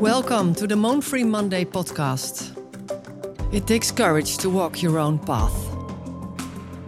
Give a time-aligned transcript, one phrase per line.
[0.00, 2.56] Welcome to the Moan Free Monday podcast.
[3.52, 5.52] It takes courage to walk your own path.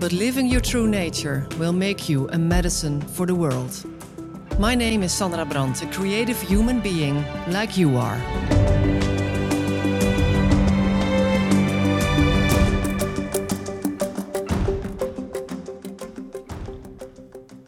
[0.00, 3.84] But living your true nature will make you a medicine for the world.
[4.58, 8.16] My name is Sandra Brandt, a creative human being like you are.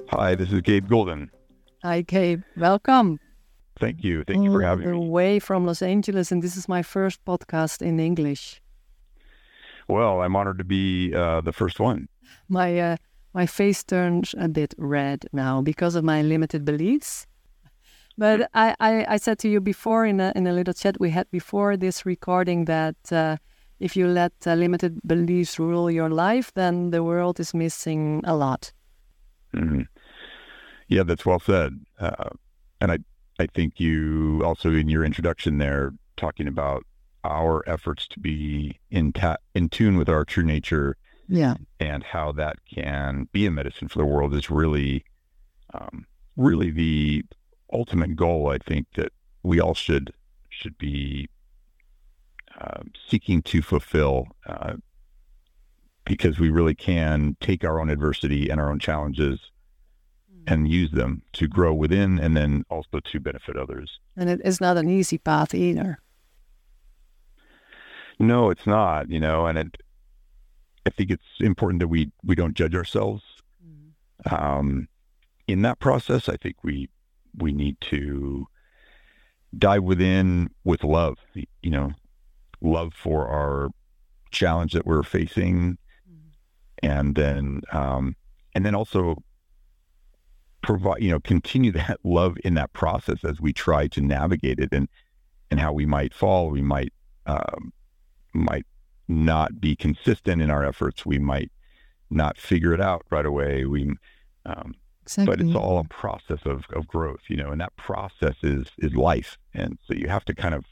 [0.08, 1.30] Hi, this is Gabe Golden.
[1.82, 2.40] Hi, Gabe.
[2.56, 3.20] Welcome.
[3.78, 4.24] Thank you.
[4.24, 4.96] Thank you for having me.
[4.96, 8.62] Away from Los Angeles, and this is my first podcast in English.
[9.88, 12.08] Well, I'm honored to be uh, the first one.
[12.48, 12.96] My uh,
[13.34, 17.26] my face turns a bit red now because of my limited beliefs.
[18.16, 21.10] But I, I, I said to you before in a, in a little chat we
[21.10, 23.38] had before this recording that uh,
[23.80, 28.36] if you let uh, limited beliefs rule your life, then the world is missing a
[28.36, 28.72] lot.
[29.52, 29.82] Mm-hmm.
[30.86, 31.72] Yeah, that's well said.
[31.98, 32.30] Uh,
[32.80, 32.98] and I
[33.38, 36.84] I think you also in your introduction there talking about
[37.24, 40.96] our efforts to be in ta- in tune with our true nature,
[41.28, 45.04] yeah, and how that can be a medicine for the world is really,
[45.72, 47.24] um, really the
[47.72, 48.48] ultimate goal.
[48.48, 50.12] I think that we all should
[50.50, 51.28] should be
[52.60, 54.74] uh, seeking to fulfill, uh,
[56.04, 59.40] because we really can take our own adversity and our own challenges
[60.46, 63.98] and use them to grow within and then also to benefit others.
[64.16, 65.98] And it is not an easy path either.
[68.18, 69.76] No, it's not, you know, and it,
[70.86, 73.22] I think it's important that we, we don't judge ourselves.
[73.66, 74.34] Mm-hmm.
[74.34, 74.88] Um,
[75.48, 76.88] in that process, I think we,
[77.36, 78.46] we need to
[79.58, 81.92] dive within with love, you know,
[82.60, 83.70] love for our
[84.30, 85.78] challenge that we're facing.
[86.08, 86.86] Mm-hmm.
[86.86, 88.14] And then, um,
[88.54, 89.16] and then also
[90.64, 94.70] provide, you know, continue that love in that process as we try to navigate it
[94.72, 94.88] and,
[95.50, 96.50] and how we might fall.
[96.50, 96.92] We might,
[97.26, 97.72] um,
[98.32, 98.66] might
[99.06, 101.06] not be consistent in our efforts.
[101.06, 101.52] We might
[102.10, 103.64] not figure it out right away.
[103.64, 103.94] We,
[104.46, 105.36] um, exactly.
[105.36, 108.94] but it's all a process of, of growth, you know, and that process is, is
[108.94, 109.36] life.
[109.52, 110.64] And so you have to kind of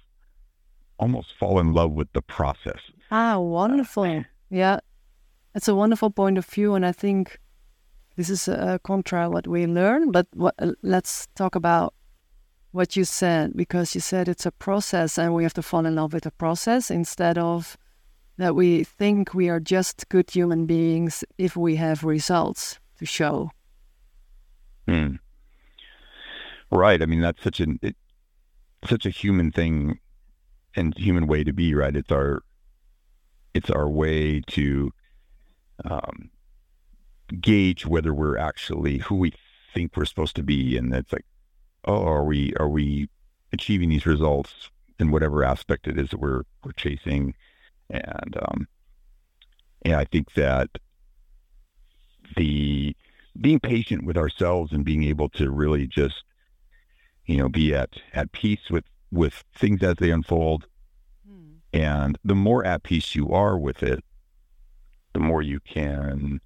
[0.98, 2.80] almost fall in love with the process.
[3.10, 4.04] Ah, wonderful.
[4.04, 4.78] Uh, yeah.
[5.54, 6.74] It's a wonderful point of view.
[6.74, 7.38] And I think
[8.16, 11.94] this is a contra what we learn, but what, uh, let's talk about
[12.72, 15.94] what you said because you said it's a process and we have to fall in
[15.94, 17.76] love with the process instead of
[18.38, 23.50] that we think we are just good human beings if we have results to show.
[24.88, 25.16] Hmm.
[26.70, 27.02] Right.
[27.02, 27.96] I mean, that's such an it,
[28.88, 29.98] such a human thing
[30.74, 31.74] and human way to be.
[31.74, 31.94] Right.
[31.94, 32.42] It's our
[33.54, 34.90] it's our way to
[35.84, 36.30] um,
[37.40, 39.32] gauge whether we're actually who we
[39.74, 41.24] think we're supposed to be, and it's like,
[41.84, 43.08] oh, are we are we
[43.52, 47.34] achieving these results in whatever aspect it is that we're we're chasing,
[47.90, 48.68] and um,
[49.82, 50.70] and I think that
[52.36, 52.96] the
[53.40, 56.22] being patient with ourselves and being able to really just
[57.26, 60.66] you know be at at peace with with things as they unfold
[61.26, 61.54] hmm.
[61.72, 64.04] and the more at peace you are with it
[65.12, 66.40] the more you can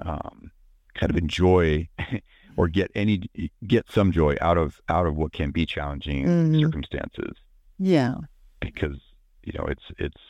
[0.00, 0.50] um,
[0.94, 1.88] kind of enjoy
[2.56, 3.28] or get any
[3.66, 6.60] get some joy out of out of what can be challenging mm-hmm.
[6.60, 7.36] circumstances.
[7.78, 8.14] Yeah,
[8.60, 8.96] because
[9.42, 10.20] you know it's it's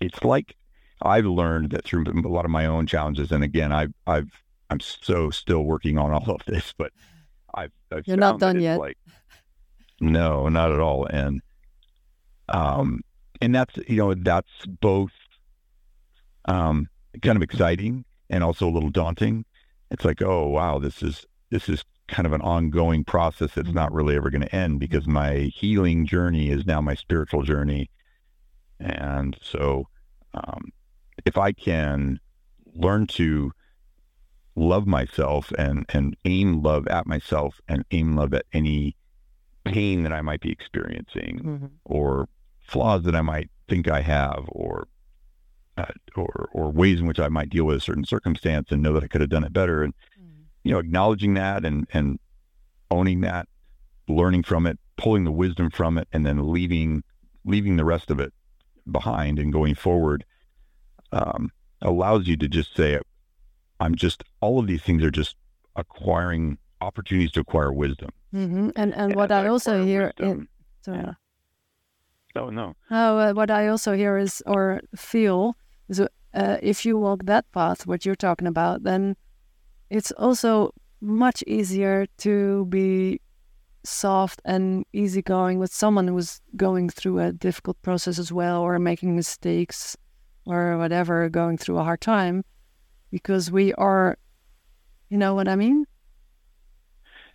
[0.00, 0.56] it's like
[1.02, 4.30] I've learned that through a lot of my own challenges, and again, I've I've
[4.70, 6.92] I'm so still working on all of this, but
[7.54, 8.78] I've, I've you're not done yet.
[8.78, 8.98] Like,
[10.00, 11.40] no, not at all, and
[12.48, 13.00] um,
[13.40, 15.12] and that's you know that's both
[16.46, 16.88] um
[17.22, 19.44] kind of exciting and also a little daunting.
[19.90, 23.92] It's like, oh wow, this is this is kind of an ongoing process that's not
[23.92, 27.88] really ever going to end because my healing journey is now my spiritual journey.
[28.78, 29.86] And so,
[30.34, 30.72] um,
[31.24, 32.18] if I can
[32.74, 33.52] learn to
[34.56, 38.96] love myself and, and aim love at myself and aim love at any
[39.64, 41.66] pain that I might be experiencing mm-hmm.
[41.84, 42.28] or
[42.60, 44.88] flaws that I might think I have or
[46.16, 49.04] or or ways in which I might deal with a certain circumstance and know that
[49.04, 49.82] I could have done it better.
[49.82, 50.44] And mm.
[50.64, 52.18] you know, acknowledging that and and
[52.90, 53.48] owning that,
[54.08, 57.02] learning from it, pulling the wisdom from it, and then leaving
[57.44, 58.32] leaving the rest of it
[58.90, 60.24] behind and going forward
[61.12, 61.50] um,
[61.82, 62.98] allows you to just say,
[63.78, 65.36] "I'm just all of these things are just
[65.76, 68.70] acquiring opportunities to acquire wisdom." Mm-hmm.
[68.76, 70.48] And, and and what I, I also hear in
[70.82, 70.98] sorry.
[70.98, 71.12] Yeah.
[72.36, 72.76] Oh no.
[72.90, 75.56] Oh, uh, what I also hear is or feel
[75.90, 79.16] so uh, if you walk that path, what you're talking about, then
[79.88, 83.20] it's also much easier to be
[83.82, 89.16] soft and easygoing with someone who's going through a difficult process as well, or making
[89.16, 89.96] mistakes,
[90.46, 92.44] or whatever, going through a hard time,
[93.10, 94.18] because we are,
[95.08, 95.86] you know what I mean?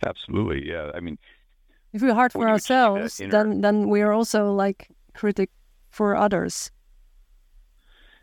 [0.04, 0.90] Absolutely, yeah.
[0.94, 1.18] I mean,
[1.92, 4.52] if we're hard for When you achieve that ourselves, inner- then then we are also
[4.52, 5.50] like critic
[5.90, 6.70] for others.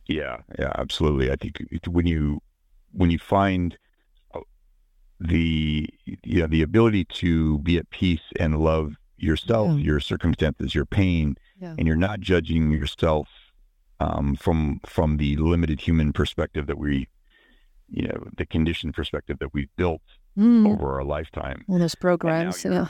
[0.07, 1.31] Yeah, yeah, absolutely.
[1.31, 2.41] I think it- when you
[2.91, 3.77] when you find
[4.35, 4.41] uh,
[5.19, 9.83] the you know the ability to be at peace and love yourself, Yeah.
[9.85, 11.75] your circumstances, your pain, Yeah.
[11.77, 13.27] and you're not judging yourself
[13.99, 17.07] um, from from the limited human perspective that we,
[17.89, 20.01] you know, the conditioned perspective that we've built
[20.37, 20.67] Mm.
[20.73, 21.63] over our lifetime.
[21.69, 22.87] All those programs, yeah.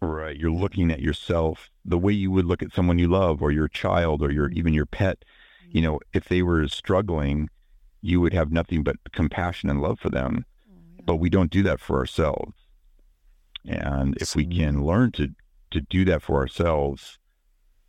[0.00, 0.36] Right.
[0.36, 3.68] You're looking at yourself the way you would look at someone you love or your
[3.68, 5.24] child or your even your pet.
[5.70, 7.48] You know, if they were struggling,
[8.00, 10.44] you would have nothing but compassion and love for them.
[10.70, 12.52] Oh, but we don't do that for ourselves.
[13.66, 15.28] And if we can learn to
[15.70, 17.18] to do that for ourselves,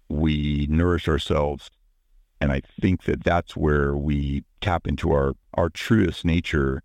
[0.09, 1.69] we nourish ourselves.
[2.41, 6.81] And I think that that's where we tap into our our truest nature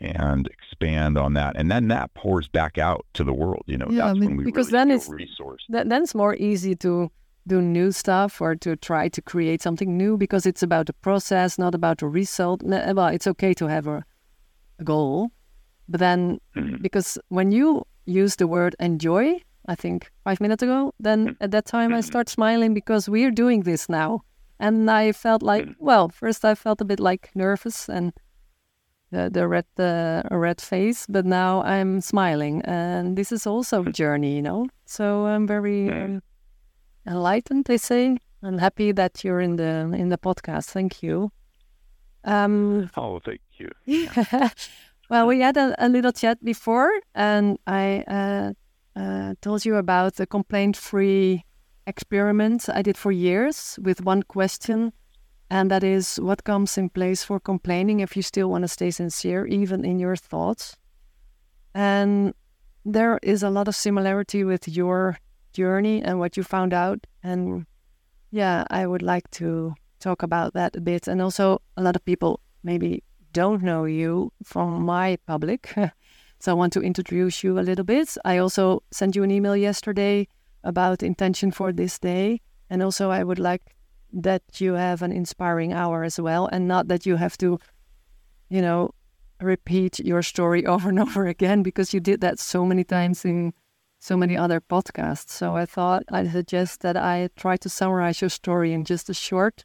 [0.00, 1.56] and expand on that.
[1.56, 3.62] And then that pours back out to the world.
[3.66, 5.66] You know, Yeah, I that's mean, when we because really then it's- resourced.
[5.70, 7.10] That, then it's more easy to
[7.48, 11.58] do new stuff or to try to create something new because it's about the process,
[11.58, 12.62] not about the result.
[12.62, 14.04] Well, it's okay to have a,
[14.78, 15.30] a goal,
[15.88, 16.82] but then Mhm.
[16.82, 21.64] because when you use the word enjoy, I think five minutes ago, then at that
[21.66, 22.04] time I Mhm.
[22.06, 24.20] start smiling because we're doing this now.
[24.60, 28.12] And I felt like, well, first I felt a bit like nervous and
[29.10, 33.92] the, the red uh, red face, but now I'm smiling, and this is also a
[33.92, 34.66] journey, you know.
[34.86, 36.22] So I'm very um,
[37.08, 37.64] enlightened.
[37.64, 40.66] They say I'm happy that you're in the in the podcast.
[40.66, 41.30] Thank you.
[42.24, 43.70] Um, Oh, thank you.
[45.10, 48.52] well, we had a, a little chat before, and I uh,
[48.98, 51.44] uh, told you about the complaint-free
[51.86, 54.92] experiment I did for years with one question,
[55.50, 58.90] and that is what comes in place for complaining if you still want to stay
[58.90, 60.76] sincere, even in your thoughts.
[61.74, 62.34] And
[62.84, 65.18] there is a lot of similarity with your
[65.52, 67.06] journey and what you found out.
[67.22, 67.66] And
[68.30, 71.08] yeah, I would like to talk about that a bit.
[71.08, 73.02] And also, a lot of people maybe
[73.32, 75.74] don't know you from my public.
[76.40, 78.16] so I want to introduce you a little bit.
[78.24, 80.28] I also sent you an email yesterday
[80.64, 82.40] about intention for this day.
[82.70, 83.62] And also, I would like
[84.12, 87.58] that you have an inspiring hour as well, and not that you have to,
[88.48, 88.94] you know,
[89.40, 93.52] repeat your story over and over again because you did that so many times in
[93.98, 95.30] so many other podcasts.
[95.30, 99.14] So I thought I'd suggest that I try to summarize your story in just a
[99.14, 99.64] short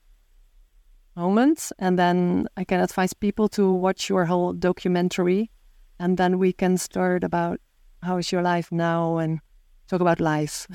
[1.15, 5.51] moment, and then I can advise people to watch your whole documentary,
[5.99, 7.59] and then we can start about
[8.01, 9.39] how is your life now and
[9.87, 10.67] talk about life.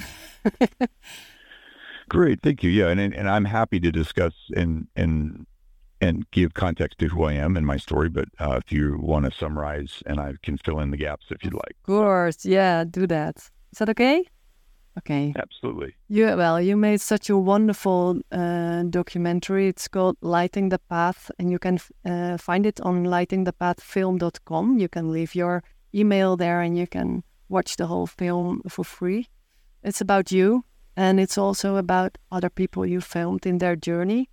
[2.08, 2.70] Great, thank you.
[2.70, 5.46] Yeah, and and I'm happy to discuss and and
[6.00, 8.08] and give context to who I am and my story.
[8.08, 11.44] But uh, if you want to summarize, and I can fill in the gaps if
[11.44, 11.76] you'd like.
[11.80, 13.36] Of course, yeah, do that.
[13.72, 14.24] Is that okay?
[14.98, 15.32] Okay.
[15.36, 15.94] Absolutely.
[16.08, 19.68] Yeah, well, you made such a wonderful uh, documentary.
[19.68, 24.78] It's called Lighting the Path, and you can uh, find it on lightingthepathfilm.com.
[24.78, 25.62] You can leave your
[25.94, 29.28] email there and you can watch the whole film for free.
[29.84, 30.64] It's about you,
[30.96, 34.28] and it's also about other people you filmed in their journey,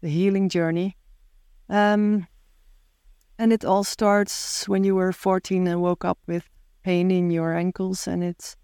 [0.00, 0.96] the healing journey.
[1.68, 2.26] Um,
[3.38, 6.48] and it all starts when you were 14 and woke up with
[6.82, 8.56] pain in your ankles, and it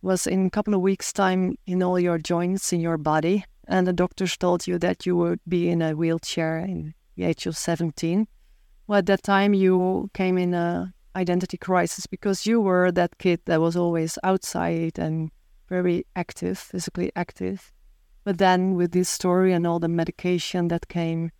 [0.00, 3.86] was in a couple of weeks' time in all your joints in your body, and
[3.86, 7.56] the doctors told you that you would be in a wheelchair in the age of
[7.56, 8.26] 17.
[8.86, 13.40] Well, at that time, you came in a identity crisis because you were that kid
[13.46, 15.30] that was always outside and
[15.68, 17.72] very active, physically active.
[18.24, 21.30] But then, with this story and all the medication that came,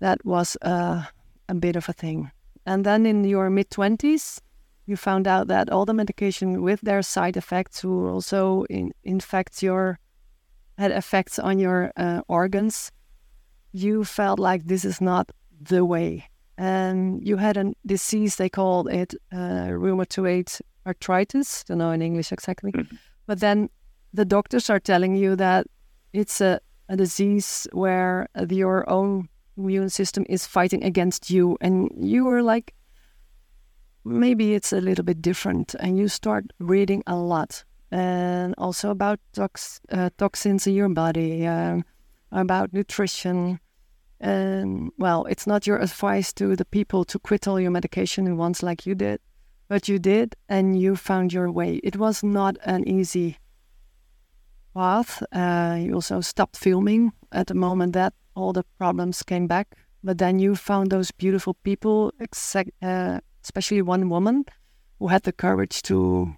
[0.00, 1.04] that was uh,
[1.48, 2.30] a bit of a thing.
[2.64, 4.40] And then in your mid 20s,
[4.86, 9.62] you found out that all the medication with their side effects who also in, infect
[9.62, 9.98] your
[10.78, 12.92] had effects on your uh, organs.
[13.72, 16.28] You felt like this is not the way.
[16.58, 21.64] And you had a disease they called it uh, rheumatoid arthritis.
[21.64, 22.72] Don't know in english exactly.
[23.26, 23.68] But then
[24.14, 25.66] the doctors are telling you that
[26.12, 32.24] it's a, a disease where your own immune system is fighting against you and you
[32.24, 32.74] were like
[34.04, 39.18] maybe it's a little bit different and you start reading a lot and also about
[39.32, 41.84] tox- uh, toxins in your body um,
[42.32, 43.58] about nutrition
[44.20, 48.34] and well it's not your advice to the people to quit all your medication at
[48.34, 49.20] once like you did
[49.68, 51.80] but you did, and you found your way.
[51.82, 53.38] It was not an easy
[54.74, 55.22] path.
[55.32, 59.74] Uh, you also stopped filming at the moment that all the problems came back,
[60.04, 64.44] but then you found those beautiful people, uh, especially one woman
[64.98, 66.34] who had the courage to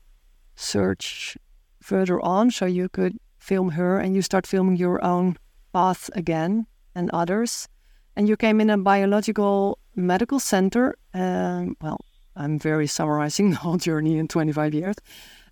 [0.57, 1.37] search
[1.83, 5.37] further on, so you could film her, and you start filming your own
[5.73, 7.69] path again and others.
[8.17, 10.97] And you came in a biological medical center.
[11.15, 12.01] Um, well,
[12.37, 14.97] I'm very summarizing the whole journey in 25 years.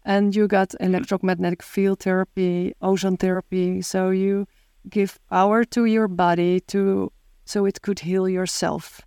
[0.04, 3.82] And you got electromagnetic field therapy, ozone therapy.
[3.82, 4.46] So you
[4.88, 7.12] give power to your body to
[7.44, 9.00] so it could heal yourself.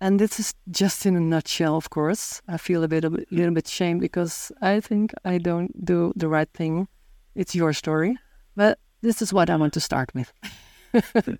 [0.00, 2.42] And this is just in a nutshell, of course.
[2.48, 6.28] I feel a bit a little bit shame because I think I don't do the
[6.28, 6.86] right thing.
[7.34, 8.16] It's your story,
[8.54, 10.32] but this is what I want to start with.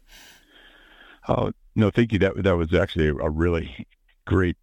[1.29, 2.19] oh no, thank you.
[2.19, 3.87] That that was actually a really
[4.25, 4.57] great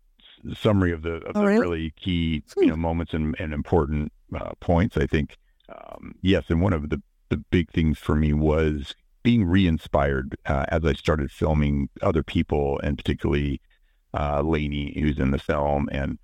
[0.56, 1.62] summary of the, of oh, the really?
[1.62, 1.92] really?
[1.92, 4.98] key you know moments and, and important uh, points.
[4.98, 5.38] I think
[5.70, 7.02] um, yes, and one of the
[7.34, 12.80] the big things for me was being re-inspired uh, as I started filming other people,
[12.84, 13.60] and particularly
[14.13, 16.20] uh, Lainey, who's in the film, and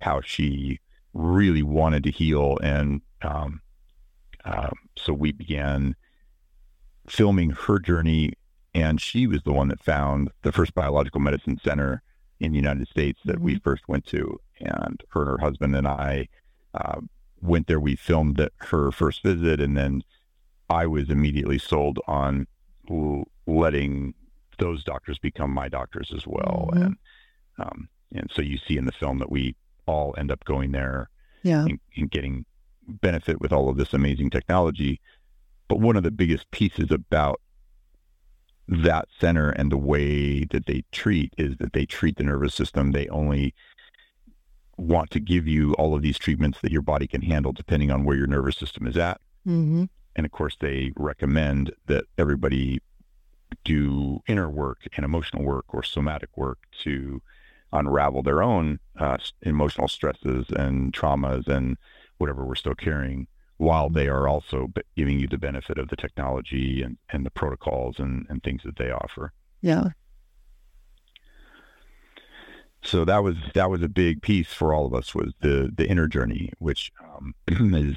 [0.00, 0.80] how she
[1.12, 2.56] really wanted to heal.
[2.62, 3.60] And um,
[4.46, 5.96] uh, so we began
[7.08, 8.32] filming her journey,
[8.72, 12.02] and she was the one that found the first biological medicine center
[12.40, 13.44] in the United States that mm-hmm.
[13.44, 16.28] we first went to, and her and her husband and I
[16.72, 17.00] uh,
[17.42, 17.80] went there.
[17.80, 20.02] We filmed her first visit, and then
[20.70, 22.46] I was immediately sold on
[22.90, 24.14] l- letting
[24.58, 26.70] those doctors become my doctors as well.
[26.72, 26.82] Mm-hmm.
[26.82, 26.96] And
[27.58, 29.54] um, and so you see in the film that we
[29.86, 31.08] all end up going there,
[31.42, 32.44] yeah, and, and getting
[32.86, 35.00] benefit with all of this amazing technology.
[35.68, 37.40] But one of the biggest pieces about
[38.68, 42.92] that center and the way that they treat is that they treat the nervous system.
[42.92, 43.54] They only
[44.76, 48.04] want to give you all of these treatments that your body can handle depending on
[48.04, 49.20] where your nervous system is at.
[49.46, 49.84] Mm-hmm.
[50.16, 52.80] And of course, they recommend that everybody
[53.64, 57.20] do inner work and emotional work or somatic work to
[57.72, 61.76] unravel their own uh, emotional stresses and traumas and
[62.18, 66.82] whatever we're still carrying while they are also giving you the benefit of the technology
[66.82, 69.32] and, and the protocols and, and things that they offer.
[69.60, 69.88] Yeah.
[72.82, 75.88] So that was that was a big piece for all of us was the the
[75.88, 77.96] inner journey, which um, is,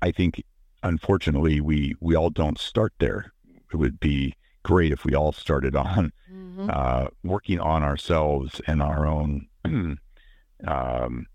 [0.00, 0.42] I think,
[0.84, 3.32] unfortunately we we all don't start there.
[3.72, 6.70] It would be great if we all started on mm-hmm.
[6.72, 9.48] uh, working on ourselves and our own
[10.66, 11.26] um,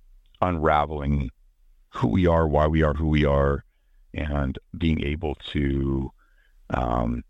[0.41, 1.29] unraveling
[1.89, 3.65] who we are, why we are who we are,
[4.13, 6.12] and being able to
[6.70, 7.24] um,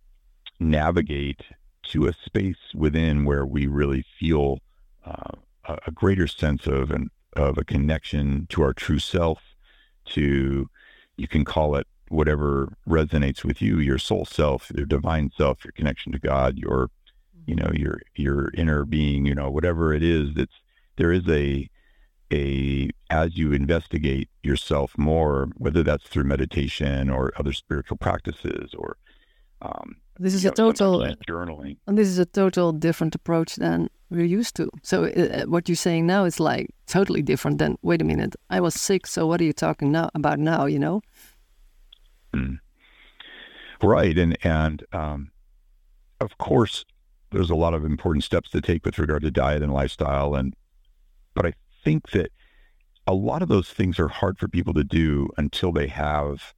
[0.60, 1.42] navigate
[1.84, 4.60] to a space within where we really feel
[5.06, 5.32] uh,
[5.88, 9.40] a, greater sense of an of a connection to our true self.
[10.06, 10.70] To
[11.18, 15.72] you can call it whatever resonates with you, your soul self, your divine self, your
[15.72, 16.90] connection to God, your
[17.46, 20.34] you know your your inner being, you know whatever it is.
[20.36, 20.60] That's
[20.98, 21.70] there is a
[22.32, 28.98] a as you investigate yourself more, whether that's through meditation or other spiritual practices or
[29.62, 33.90] um, this is a know, total journaling, and this is a total different approach than
[34.10, 34.70] we're used to.
[34.84, 38.36] So uh, uh, what you're saying now is like totally different than wait a minute,
[38.50, 40.66] I was sick, so what are you talking now about now?
[40.66, 41.02] You know?
[42.34, 42.60] Mm.
[43.82, 45.32] Right, and and um,
[46.20, 46.86] of course,
[47.32, 50.54] there's a lot of important steps to take with regard to diet and lifestyle, and
[51.34, 52.32] but I think that
[53.08, 56.54] a lot of those things are hard for people to do until they have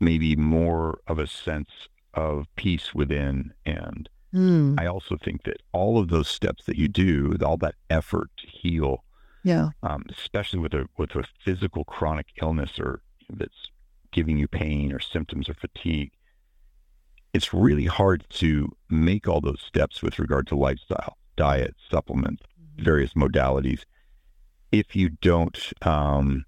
[0.00, 1.70] maybe more of a sense
[2.14, 3.52] of peace within.
[3.64, 4.80] And mm.
[4.80, 8.46] I also think that all of those steps that you do, all that effort to
[8.46, 9.04] heal,
[9.44, 13.70] yeah, um, especially with a with a physical chronic illness or that's
[14.12, 16.12] giving you pain or symptoms or fatigue,
[17.32, 22.84] it's really hard to make all those steps with regard to lifestyle, diet, supplements, mm-hmm.
[22.84, 23.82] various modalities
[24.72, 26.44] if you don't, um,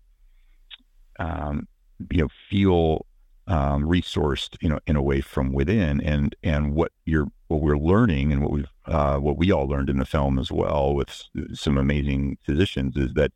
[1.19, 1.69] um,
[2.11, 3.07] you know, feel
[3.47, 7.79] um, resourced, you know, in a way from within, and and what you're what we're
[7.79, 11.25] learning, and what we've uh, what we all learned in the film as well with
[11.55, 13.33] some amazing physicians is that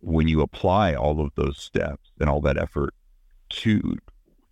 [0.00, 2.94] when you apply all of those steps and all that effort
[3.50, 3.96] to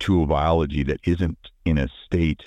[0.01, 2.45] to a biology that isn't in a state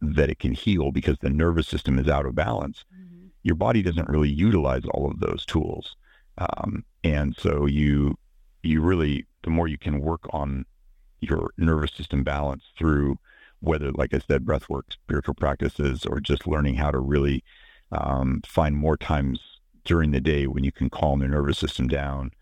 [0.00, 3.26] that it can heal because the nervous system is out of balance, mm-hmm.
[3.42, 5.96] your body doesn't really utilize all of those tools.
[6.38, 8.16] Um, and so you
[8.62, 10.64] you really the more you can work on
[11.20, 13.18] your nervous system balance through
[13.60, 17.42] whether like I said breath work, spiritual practices, or just learning how to really
[17.92, 19.40] um, find more times
[19.84, 22.32] during the day when you can calm your nervous system down,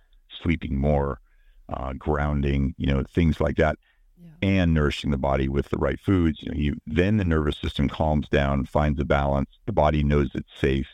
[0.43, 1.21] sleeping more,
[1.69, 3.79] uh, grounding, you know, things like that,
[4.23, 4.49] yeah.
[4.49, 6.43] and nourishing the body with the right foods.
[6.43, 9.51] You know, you then the nervous system calms down, finds a balance.
[9.67, 10.89] The body knows it's safe,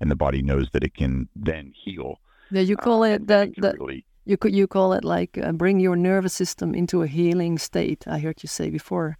[0.00, 2.18] and the body knows that it can then heal.
[2.50, 3.50] Yeah, you call uh, it that.
[3.58, 7.06] that really, you could you call it like uh, bring your nervous system into a
[7.06, 8.04] healing state.
[8.06, 9.18] I heard you say before.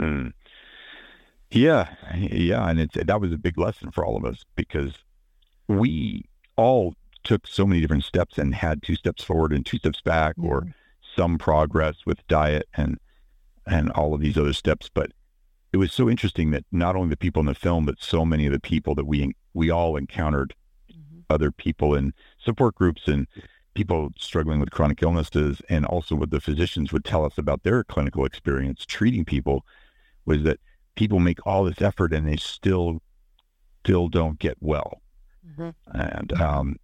[0.00, 0.32] Mm.
[1.50, 4.94] Yeah, yeah, and it's that was a big lesson for all of us because
[5.68, 6.24] we
[6.56, 6.94] all
[7.24, 10.48] took so many different steps and had two steps forward and two steps back, yeah.
[10.48, 10.74] or
[11.16, 12.98] some progress with diet and
[13.66, 14.90] and all of these other steps.
[14.92, 15.12] But
[15.72, 18.46] it was so interesting that not only the people in the film, but so many
[18.46, 20.54] of the people that we we all encountered
[20.90, 21.20] mm-hmm.
[21.30, 23.26] other people in support groups and
[23.74, 27.82] people struggling with chronic illnesses, and also what the physicians would tell us about their
[27.82, 29.64] clinical experience treating people
[30.26, 30.60] was that
[30.94, 33.00] people make all this effort and they still
[33.84, 35.02] still don't get well.
[35.46, 35.70] Mm-hmm.
[35.92, 36.76] And um,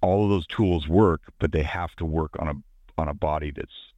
[0.00, 2.54] all of those tools work, but they have to work on a
[3.00, 3.92] on a body that's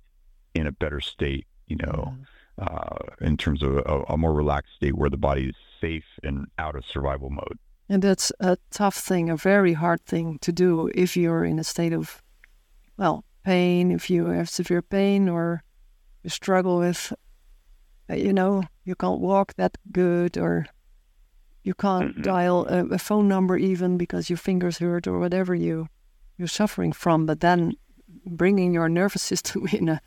[0.55, 2.63] in a better state, you know, mm-hmm.
[2.63, 6.47] uh, in terms of a, a, more relaxed state where the body is safe and
[6.59, 7.59] out of survival mode.
[7.89, 11.65] And that's a tough thing, a very hard thing to do if you're in a
[11.65, 12.23] state of,
[12.97, 15.65] well, pain, if you have severe pain or
[16.23, 17.13] you struggle with
[18.09, 20.67] you know, you can't walk that good or
[21.64, 22.23] you can't mm-hmm.
[22.23, 25.88] dial a, a, phone number even because your fingers hurt or whatever you
[26.37, 27.26] you're suffering from.
[27.26, 27.75] But then
[28.26, 30.00] bringing your nervous system in a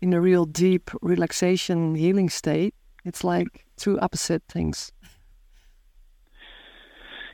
[0.00, 4.92] in a real deep relaxation healing state, it's like two opposite things.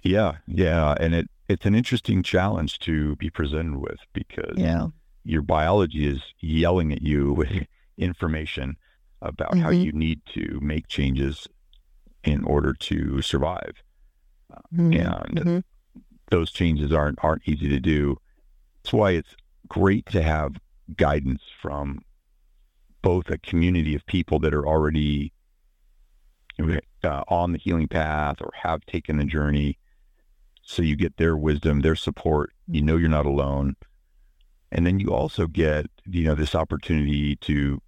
[0.03, 4.89] Yeah, yeah, and it it's an interesting challenge to be presented with because yeah.
[5.25, 7.67] your biology is yelling at you with
[7.99, 8.77] information
[9.21, 9.61] about mm-hmm.
[9.61, 11.47] how you need to make changes
[12.25, 13.83] in order to survive.
[14.75, 14.93] Mm-hmm.
[14.93, 15.59] And mm-hmm.
[16.31, 18.17] those changes aren't aren't easy to do.
[18.83, 19.35] That's why it's
[19.69, 20.57] great to have
[20.97, 22.01] guidance from
[23.01, 25.33] both a community of people that are already
[27.05, 29.79] uh, on the healing path or have taken the journey.
[30.63, 32.53] So you get their wisdom, their support.
[32.69, 33.75] You know you're not alone.
[34.71, 37.81] And then you also get, you know, this opportunity to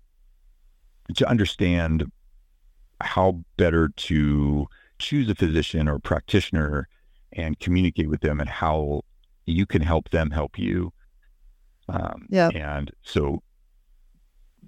[1.14, 2.10] to understand
[3.00, 4.66] how better to
[4.98, 6.88] choose a physician or practitioner
[7.32, 9.02] and communicate with them and how
[9.46, 10.92] you can help them help you.
[11.88, 12.48] Um, yeah.
[12.54, 13.42] And so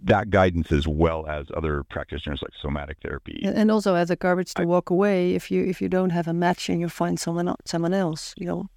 [0.05, 3.41] that guidance as well as other practitioners like somatic therapy.
[3.43, 6.29] And also as a garbage to I, walk away if you if you don't have
[6.29, 8.69] a match and you find someone someone else, you know.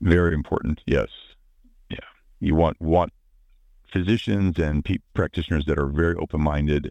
[0.00, 0.80] Very important.
[0.86, 1.08] Yes.
[1.90, 1.98] Yeah.
[2.40, 3.12] You want want
[3.92, 6.90] physicians and pe- practitioners that are very open-minded.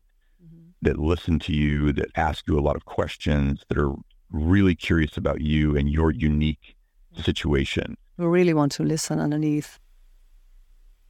[0.81, 3.93] That listen to you, that ask you a lot of questions, that are
[4.31, 6.75] really curious about you and your unique
[7.21, 7.97] situation.
[8.17, 9.79] Who really want to listen underneath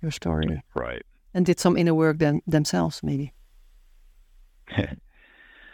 [0.02, 0.62] your story.
[0.74, 1.04] Right.
[1.34, 3.34] And did some inner work them, themselves, maybe.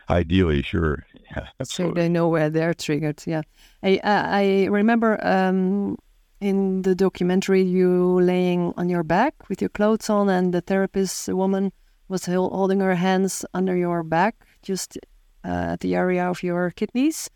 [0.10, 1.06] Ideally, sure.
[1.32, 3.22] Yeah, so they know where they're triggered.
[3.26, 3.42] Yeah.
[3.84, 5.98] I, I remember um,
[6.40, 11.28] in the documentary you laying on your back with your clothes on and the therapist
[11.28, 11.74] woman
[12.08, 14.98] was holding her hands under your back just
[15.46, 17.30] uh, at the area of your kidneys.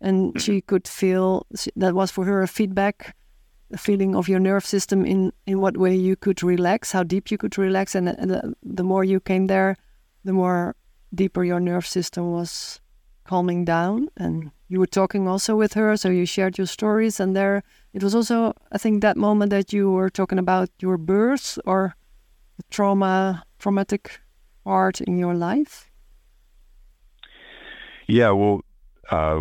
[0.00, 0.38] And mm-hmm.
[0.38, 3.14] she could feel that was for her a feedback
[3.72, 7.30] a feeling of your nerve system in in what way you could relax how deep
[7.30, 7.94] you could relax.
[7.94, 9.76] And, and the, the more you came there
[10.24, 10.76] the more
[11.14, 12.80] deeper your nerve system was
[13.24, 14.08] calming down.
[14.16, 17.20] And you were talking also with her so you shared your stories.
[17.20, 17.62] And there
[17.94, 21.94] it was also i think that moment that you were talking about your birth or
[22.58, 24.20] the trauma traumatic
[24.64, 25.90] part in your life
[28.06, 28.60] yeah well
[29.10, 29.40] uh,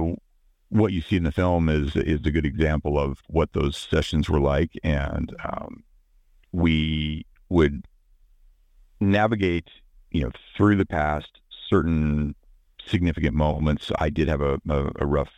[0.69, 4.29] what you see in the film is is a good example of what those sessions
[4.29, 5.83] were like and um,
[6.53, 7.85] we would
[9.01, 9.69] navigate
[10.11, 12.35] you know through the past certain
[12.85, 13.91] significant moments.
[13.99, 15.31] I did have a, a, a rough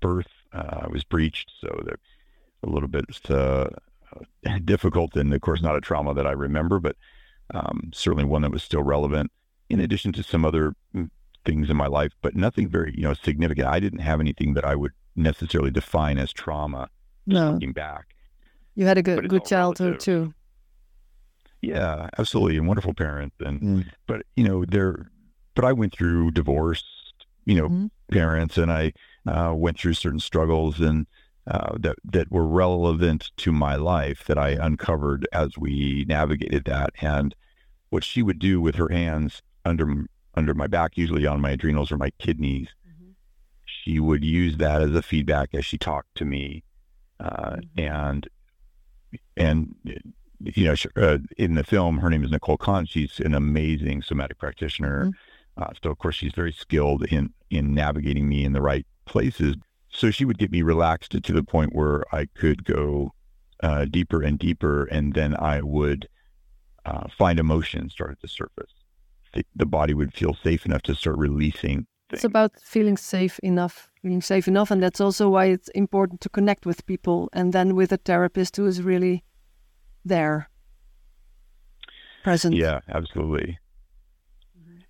[0.00, 0.28] birth.
[0.52, 1.68] Uh, I was breached, so
[2.62, 3.68] a little bit uh,
[4.64, 6.96] difficult, and of course, not a trauma that I remember, but
[7.52, 9.30] um, certainly one that was still relevant.
[9.68, 11.08] In addition to some other mm,
[11.44, 13.66] things in my life, but nothing very you know significant.
[13.66, 16.88] I didn't have anything that I would necessarily define as trauma.
[17.26, 17.52] No.
[17.52, 18.14] Looking back,
[18.74, 20.34] you had a good good childhood too.
[21.60, 23.86] Yeah, absolutely, and wonderful parents, and mm.
[24.06, 25.10] but you know there
[25.54, 26.84] but I went through divorce,
[27.44, 27.86] you know, mm-hmm.
[28.10, 28.92] parents, and I
[29.26, 31.06] uh, went through certain struggles and
[31.46, 36.90] uh, that that were relevant to my life that I uncovered as we navigated that.
[37.00, 37.34] And
[37.90, 41.92] what she would do with her hands under under my back, usually on my adrenals
[41.92, 43.10] or my kidneys, mm-hmm.
[43.64, 46.62] she would use that as a feedback as she talked to me,
[47.20, 47.80] uh, Mm-hmm.
[47.80, 48.28] and
[49.36, 49.74] and
[50.44, 52.86] you know, uh, in the film, her name is Nicole Kahn.
[52.86, 55.06] She's an amazing somatic practitioner.
[55.06, 55.62] Mm-hmm.
[55.62, 59.56] Uh, so of course, she's very skilled in in navigating me in the right places.
[59.92, 63.12] So she would get me relaxed to the point where I could go
[63.62, 66.08] uh, deeper and deeper, and then I would
[66.86, 68.72] uh, find emotion started to surface.
[69.34, 71.86] The, the body would feel safe enough to start releasing.
[72.10, 76.28] It's about feeling safe enough, feeling safe enough, and that's also why it's important to
[76.28, 79.24] connect with people, and then with a therapist who is really
[80.04, 80.50] there,
[82.22, 82.54] present.
[82.54, 83.58] Yeah, absolutely.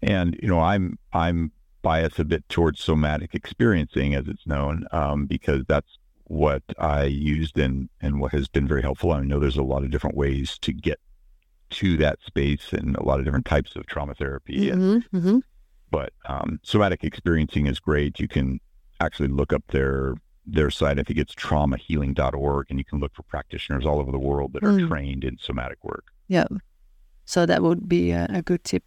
[0.03, 5.27] And you know, I'm I'm biased a bit towards somatic experiencing, as it's known, um,
[5.27, 9.13] because that's what I used and and what has been very helpful.
[9.13, 10.99] I know there's a lot of different ways to get
[11.71, 14.71] to that space and a lot of different types of trauma therapy.
[14.71, 15.39] And, hmm hmm
[15.91, 18.19] but um, somatic experiencing is great.
[18.19, 18.61] You can
[19.01, 20.15] actually look up their
[20.47, 20.99] their site.
[20.99, 24.65] I think it's traumahealing.org, and you can look for practitioners all over the world that
[24.65, 24.89] are Mm.
[24.89, 26.07] trained in somatic work.
[26.29, 26.47] Yeah.
[27.25, 28.83] So that would be a, a good tip,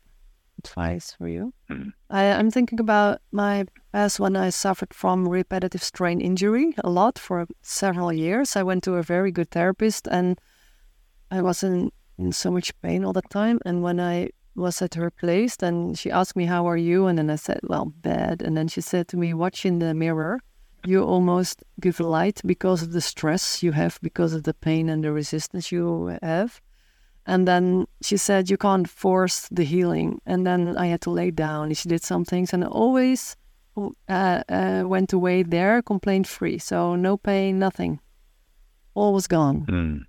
[0.60, 1.54] advice for you.
[1.70, 1.94] Mhm.
[2.10, 7.20] I, I'm thinking about my past when I suffered from repetitive strain injury a lot
[7.20, 8.56] for several years.
[8.56, 10.40] I went to a very good therapist and
[11.32, 13.60] I was in, in so much pain all the time.
[13.66, 17.08] And when I was at her place, then she asked me, How are you?
[17.08, 18.42] And then I said, Well, bad.
[18.42, 20.40] And then she said to me, Watch in the mirror.
[20.86, 25.04] You almost give light because of the stress you have, because of the pain and
[25.04, 26.62] the resistance you have.
[27.26, 30.22] And then she said, You can't force the healing.
[30.26, 31.74] And then I had to lay down.
[31.74, 33.36] She did some things and I always
[33.78, 36.58] uh, uh, went away there complaint free.
[36.58, 38.00] So no pain, nothing.
[38.94, 39.66] All was gone.
[39.66, 40.06] Mm.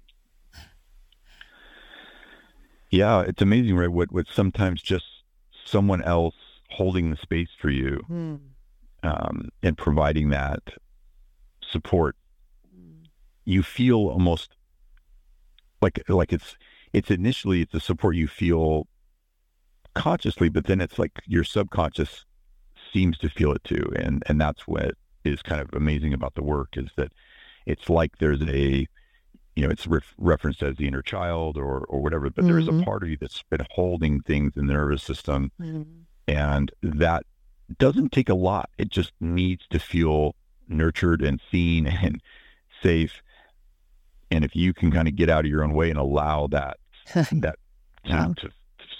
[2.90, 3.90] Yeah, it's amazing, right?
[3.90, 5.04] What what sometimes just
[5.64, 6.36] someone else
[6.70, 8.00] holding the space for you
[9.02, 10.60] um, and providing that
[11.60, 12.16] support,
[13.44, 14.50] you feel almost
[15.82, 16.56] like like it's
[16.96, 18.86] it's initially it's a support you feel
[19.94, 22.24] consciously, but then it's like your subconscious
[22.92, 26.42] seems to feel it too, and and that's what is kind of amazing about the
[26.42, 27.12] work is that
[27.66, 28.86] it's like there's a
[29.56, 32.68] you know, it's ref- referenced as the inner child or or whatever, but there is
[32.68, 32.84] a Mhm.
[32.84, 35.50] part of you that's been holding things in the nervous system,
[36.28, 37.24] and that
[37.78, 38.70] doesn't take a lot.
[38.78, 40.34] It just needs to feel
[40.68, 42.22] nurtured and seen and
[42.82, 43.22] safe.
[44.30, 46.78] And if you can kind of get out of your own way and allow that
[47.14, 47.56] that
[48.04, 48.32] to, Yeah.
[48.36, 48.48] to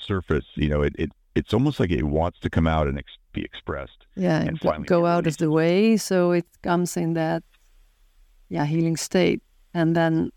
[0.07, 3.19] surface, you know, it, it it's almost like it wants to come out and ex-
[3.33, 4.07] be expressed.
[4.17, 5.97] yeah, and and go- finally go out of the way.
[5.99, 7.43] So it comes in that,
[8.49, 9.43] yeah, healing state.
[9.75, 10.31] And then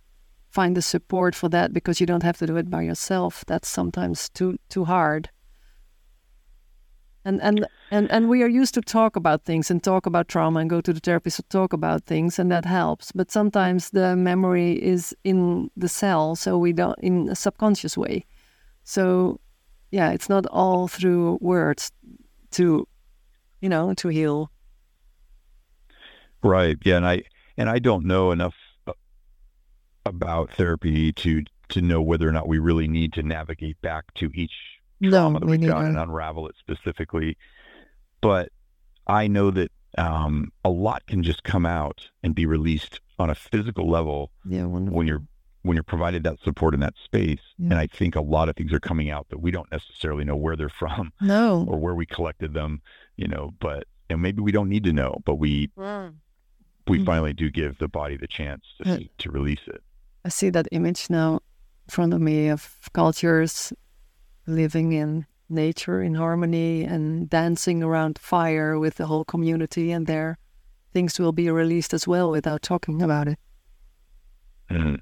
[0.51, 3.45] find the support for that because you don't have to do it by yourself.
[3.47, 5.29] That's sometimes too too hard.
[7.25, 10.62] And and and and we are used to talk about things and talk about trauma
[10.62, 13.12] and go to the therapist to talk about things and that helps.
[13.12, 18.25] But sometimes the memory is in the cell, so we don't in a subconscious way.
[18.84, 19.39] So
[19.91, 21.91] yeah, it's not all through words
[22.51, 22.88] to
[23.62, 24.51] you know, to heal.
[26.41, 26.77] Right.
[26.84, 26.97] Yeah.
[26.97, 27.23] And I
[27.58, 28.55] and I don't know enough
[30.05, 34.32] about therapy to to know whether or not we really need to navigate back to
[34.34, 37.38] each No, trauma that me we've done and unravel it specifically.
[38.21, 38.49] But
[39.07, 43.35] I know that um, a lot can just come out and be released on a
[43.35, 44.97] physical level Yeah, wonderful.
[44.97, 45.23] when you're
[45.63, 47.39] when you're provided that support in that space.
[47.57, 47.71] Yeah.
[47.71, 50.35] And I think a lot of things are coming out that we don't necessarily know
[50.38, 51.65] where they're from no.
[51.67, 52.81] or where we collected them,
[53.17, 55.69] you know, but and maybe we don't need to know, but we
[56.88, 57.05] we Mhm.
[57.05, 59.83] finally do give the body the chance to, to release it.
[60.25, 63.71] I see that image now in front of me of cultures
[64.49, 70.38] living in nature in harmony and dancing around fire with the whole community and their
[70.93, 73.39] things will be released as well without talking about it.
[74.69, 74.99] Mhm.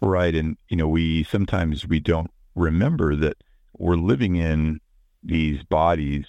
[0.00, 0.34] Right.
[0.34, 3.36] And, you know, we sometimes we don't remember that
[3.78, 4.80] we're living in
[5.22, 6.24] these bodies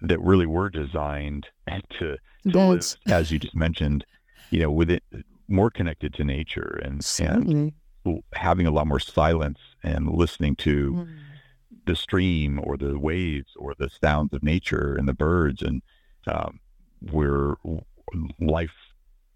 [0.00, 1.46] that really were designed
[1.98, 2.16] to,
[2.50, 4.04] to live, as you just mentioned,
[4.50, 5.02] you know, with it
[5.48, 7.72] more connected to nature and, and
[8.34, 11.16] having a lot more silence and listening to Mm.
[11.86, 15.82] the stream or the waves or the sounds of nature and the birds and
[16.26, 16.58] um,
[17.10, 17.54] where
[18.40, 18.74] life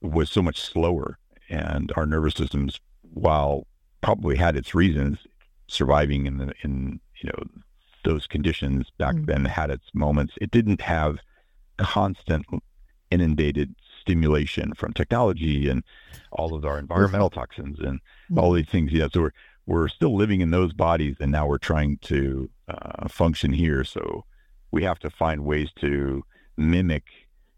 [0.00, 3.66] was so much slower and our nervous systems while
[4.00, 5.18] probably had its reasons
[5.68, 7.44] surviving in the in you know
[8.04, 9.26] those conditions back Mm.
[9.26, 11.18] then had its moments it didn't have
[11.78, 12.44] constant
[13.10, 15.84] inundated stimulation from technology and
[16.32, 18.00] all of our environmental toxins and
[18.36, 18.90] all these things.
[18.92, 19.30] Yeah, so we're
[19.72, 23.84] we're still living in those bodies, and now we're trying to uh, function here.
[23.84, 24.26] So
[24.70, 26.22] we have to find ways to
[26.58, 27.04] mimic,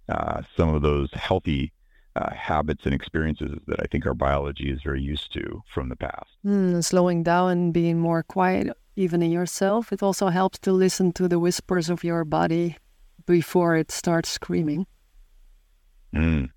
[0.08, 1.72] you know, the, the uh, some of those healthy
[2.14, 5.96] uh, habits and experiences that I think our biology is very used to from the
[5.96, 6.30] past.
[6.46, 9.92] Mm, slowing down and being more quiet, even in yourself.
[9.92, 12.76] It also helps to listen to the whispers of your body
[13.26, 14.86] before it starts screaming.
[16.14, 16.50] Mm.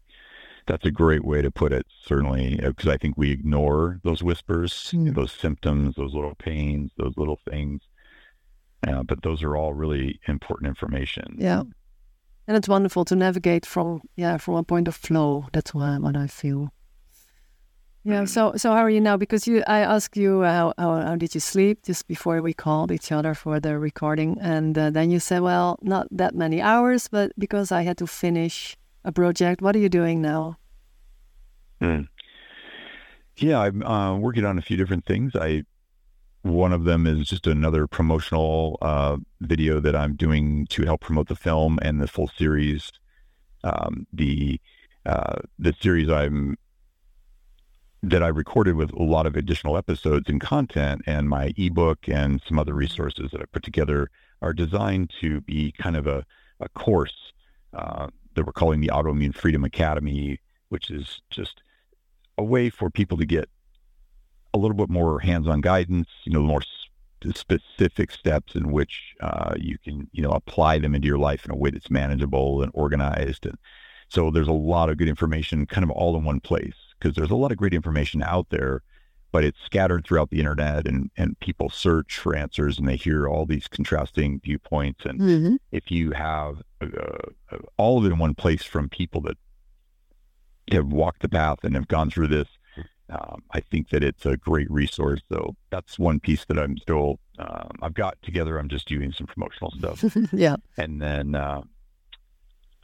[0.67, 4.73] That's a great way to put it, certainly, because I think we ignore those whispers,
[4.93, 5.15] mm.
[5.15, 7.81] those symptoms, those little pains, those little things.
[8.87, 11.35] Uh, but those are all really important information.
[11.39, 11.63] Yeah
[12.47, 15.47] and it's wonderful to navigate from yeah from a point of flow.
[15.51, 16.71] That's what, what I feel.
[18.03, 18.23] Yeah.
[18.23, 19.17] So so how are you now?
[19.17, 22.53] Because you, I asked you uh, how, how, how did you sleep just before we
[22.53, 26.61] called each other for the recording, and uh, then you said, well, not that many
[26.61, 28.77] hours, but because I had to finish
[29.07, 29.61] a project.
[29.61, 30.57] What are you doing now?
[31.81, 32.07] Mm.
[33.37, 35.35] Yeah, I'm uh, working on a few different things.
[35.35, 35.63] I
[36.43, 41.27] one of them is just another promotional uh, video that I'm doing to help promote
[41.27, 42.91] the film and the full series.
[43.63, 44.59] Um, the
[45.05, 46.57] uh, the series I'm
[48.03, 52.41] that I recorded with a lot of additional episodes and content, and my ebook and
[52.47, 54.09] some other resources that I put together
[54.41, 56.25] are designed to be kind of a,
[56.59, 57.15] a course
[57.73, 61.63] uh, that we're calling the Autoimmune Freedom Academy, which is just
[62.37, 63.49] a way for people to get
[64.53, 66.61] a little bit more hands-on guidance, you know, more
[67.33, 71.51] specific steps in which uh, you can, you know, apply them into your life in
[71.51, 73.47] a way that's manageable and organized.
[73.47, 73.57] And
[74.07, 77.31] so there's a lot of good information kind of all in one place because there's
[77.31, 78.83] a lot of great information out there,
[79.37, 83.27] but it's scattered throughout the internet and, and people search for answers and they hear
[83.27, 85.05] all these contrasting viewpoints.
[85.05, 85.55] And mm-hmm.
[85.71, 86.87] if you have uh,
[87.51, 89.37] uh all of it in one place from people that
[90.71, 92.47] have walked the path and have gone through this,
[93.11, 95.21] um, I think that it's a great resource.
[95.29, 98.57] So that's one piece that I'm still um, I've got together.
[98.57, 100.03] I'm just doing some promotional stuff.
[100.33, 101.61] yeah, and then uh,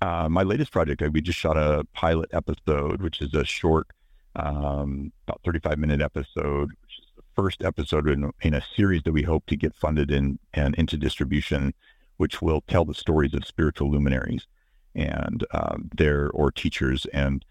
[0.04, 3.88] uh, my latest project, we just shot a pilot episode, which is a short,
[4.36, 9.12] um, about 35 minute episode, which is the first episode in, in, a series that
[9.12, 11.74] we hope to get funded in and into distribution,
[12.18, 14.48] which will tell the stories of spiritual luminaries
[14.96, 17.46] and um, their or teachers and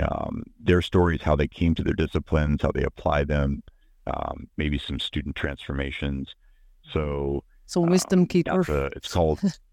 [0.00, 3.62] um, their stories, how they came to their disciplines, how they apply them,
[4.06, 6.34] um, maybe some student transformations.
[6.92, 8.60] So, so wisdom um, keeper.
[8.60, 9.40] A, it's called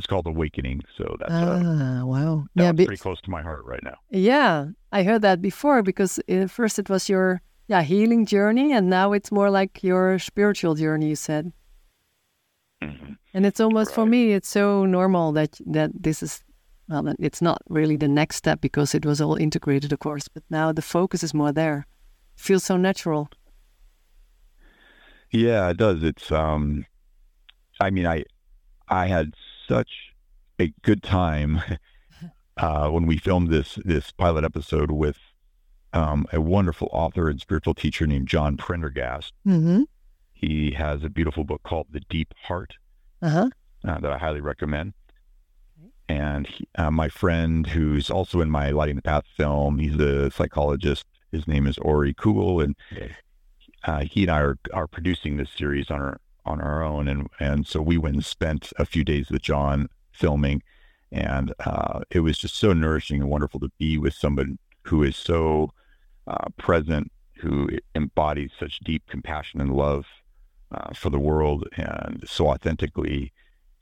[0.00, 0.80] it's called Awakening.
[0.96, 3.96] So that's ah, wow, yeah, pretty close to my heart right now.
[4.08, 8.88] Yeah, I heard that before because at first it was your yeah healing journey, and
[8.88, 11.08] now it's more like your spiritual journey.
[11.10, 11.52] You said.
[12.82, 13.12] Mm-hmm.
[13.34, 13.94] And it's almost right.
[13.94, 16.42] for me, it's so normal that that this is
[16.88, 20.42] well, it's not really the next step because it was all integrated, of course, but
[20.48, 21.86] now the focus is more there.
[22.36, 23.28] It feels so natural.
[25.30, 26.02] Yeah, it does.
[26.02, 26.86] It's um
[27.80, 28.24] I mean I
[28.88, 29.34] I had
[29.70, 30.14] such
[30.58, 31.62] a good time
[32.56, 35.18] uh, when we filmed this this pilot episode with
[35.92, 39.32] um, a wonderful author and spiritual teacher named John Prendergast.
[39.46, 39.82] Mm-hmm.
[40.32, 42.74] He has a beautiful book called The Deep Heart
[43.22, 43.50] uh-huh.
[43.86, 44.94] uh, that I highly recommend
[46.10, 50.30] and he, uh, my friend who's also in my Lighting the Path film, he's a
[50.32, 51.06] psychologist.
[51.30, 52.74] His name is Ori Kugel, and
[53.84, 57.28] uh, he and I are, are producing this series on our on our own, and
[57.38, 60.62] and so we went and spent a few days with John filming,
[61.12, 65.16] and uh, it was just so nourishing and wonderful to be with somebody who is
[65.16, 65.72] so
[66.26, 70.06] uh, present, who embodies such deep compassion and love
[70.72, 73.32] uh, for the world, and so authentically.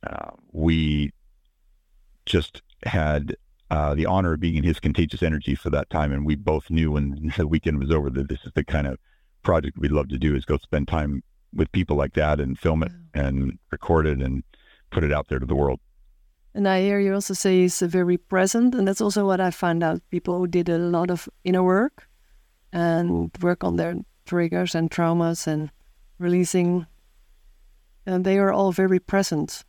[0.06, 1.12] Uh, we
[2.24, 3.36] just had
[3.70, 6.12] uh, the honor of being in his contagious energy for that time.
[6.12, 8.98] And we both knew when the weekend was over that this is the kind of
[9.42, 11.22] project we'd love to do is go spend time
[11.54, 14.42] with people like that and film it and record it and
[14.90, 15.80] put it out there to the world.
[16.54, 18.74] And I hear you also say he's very present.
[18.74, 20.02] And that's also what I found out.
[20.10, 22.08] People who did a lot of inner work
[22.72, 25.70] and work on their triggers and traumas and
[26.18, 26.86] releasing,
[28.06, 29.64] and they are all very present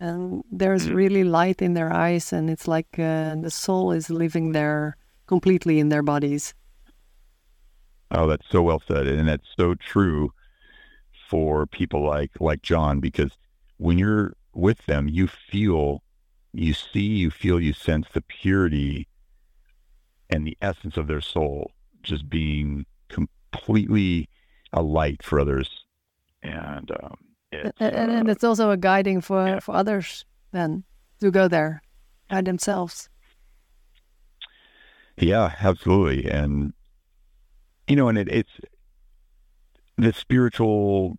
[0.00, 0.94] and there's mm.
[0.94, 5.78] really light in their eyes and it's like uh, the soul is living there completely
[5.78, 6.54] in their bodies
[8.12, 10.30] oh that's so well said and that's so true
[11.28, 13.32] for people like like john because
[13.78, 16.02] when you're with them you feel
[16.52, 19.06] you see you feel you sense the purity
[20.30, 21.70] and the essence of their soul
[22.02, 24.28] just being completely
[24.72, 25.84] a light for others
[26.42, 27.16] and um,
[27.52, 29.60] and, and, it's also a guiding for, yeah.
[29.60, 30.84] for others then
[31.20, 31.82] to go there
[32.28, 33.08] by themselves.
[35.16, 36.30] Yeah, absolutely.
[36.30, 36.72] And,
[37.88, 38.50] you know, and it, it's
[39.98, 41.18] the spiritual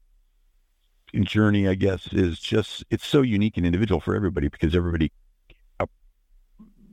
[1.21, 5.11] journey, I guess, is just, it's so unique and individual for everybody because everybody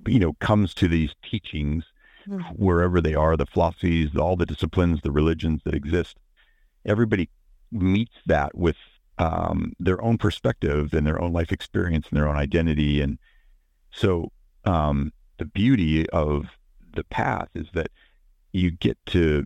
[0.06, 1.84] you know, comes to these teachings
[2.28, 2.42] mm-hmm.
[2.54, 6.16] wherever they are, the philosophies, all the disciplines, the religions that exist,
[6.84, 7.28] everybody
[7.70, 8.76] meets that with
[9.18, 13.00] um, their own perspective and their own life experience and their own identity.
[13.00, 13.18] And
[13.90, 14.30] so
[14.64, 16.46] um, the beauty of
[16.94, 17.90] the path is that
[18.52, 19.44] you get to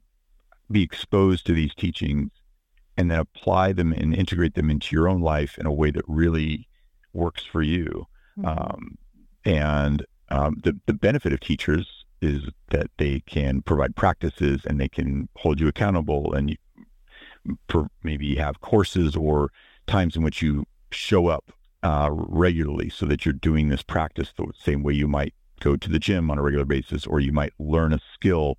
[0.70, 2.30] be exposed to these teachings
[2.96, 6.04] and then apply them and integrate them into your own life in a way that
[6.08, 6.68] really
[7.12, 8.06] works for you.
[8.38, 8.46] Mm-hmm.
[8.46, 8.98] Um,
[9.44, 14.88] and um, the the benefit of teachers is that they can provide practices and they
[14.88, 16.56] can hold you accountable and you,
[18.02, 19.50] maybe have courses or
[19.86, 21.52] times in which you show up
[21.82, 25.88] uh, regularly so that you're doing this practice the same way you might go to
[25.88, 28.58] the gym on a regular basis or you might learn a skill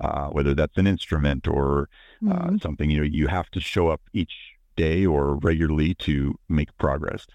[0.00, 1.88] uh, whether that's an instrument or
[2.26, 2.56] uh, mm-hmm.
[2.58, 7.26] something you know you have to show up each day or regularly to make progress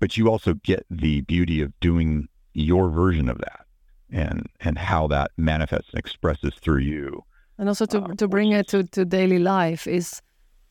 [0.00, 3.64] but you also get the beauty of doing your version of that
[4.10, 7.24] and and how that manifests and expresses through you.
[7.58, 10.20] And also to, uh, to bring it to, to daily life is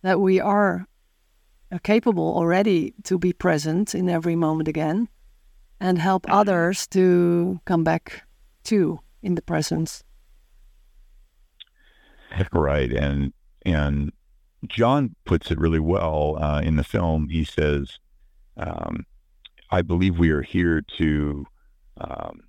[0.02, 0.86] that we are
[1.84, 5.08] capable already to be present in every moment again
[5.80, 8.24] and help others to come back
[8.66, 10.04] to in the presence.
[12.52, 12.92] Right.
[12.92, 13.34] And
[13.66, 14.12] and
[14.68, 17.30] John puts it really well uh, in the film.
[17.30, 18.00] He says,
[18.58, 19.06] um,
[19.72, 21.46] I believe we are here to
[21.98, 22.42] um,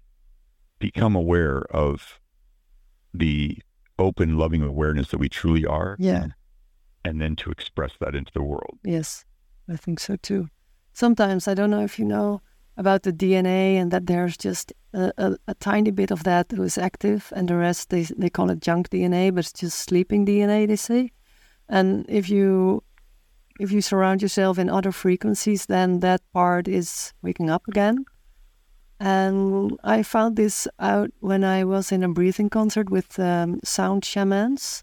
[0.78, 2.20] become aware of
[3.12, 3.58] the
[3.98, 5.96] open, loving awareness that we truly are.
[5.98, 6.28] Yeah.
[7.04, 8.78] And then to express that into the world.
[8.84, 9.24] Yes,
[9.68, 10.48] I think so too.
[10.94, 12.40] Sometimes, I don't know if you know
[12.76, 16.58] about the DNA and that there's just a, a, a tiny bit of that that
[16.58, 20.26] is active and the rest, they, they call it junk DNA, but it's just sleeping
[20.26, 21.10] DNA, they say.
[21.68, 22.82] And if you
[23.60, 28.04] if you surround yourself in other frequencies, then that part is waking up again.
[28.98, 34.04] And I found this out when I was in a breathing concert with um, sound
[34.04, 34.82] shamans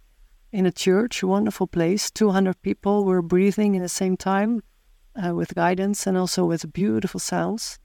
[0.54, 2.10] in a church, a wonderful place.
[2.12, 4.62] 200 people were breathing in the same time
[5.16, 7.80] uh, with guidance and also with beautiful sounds.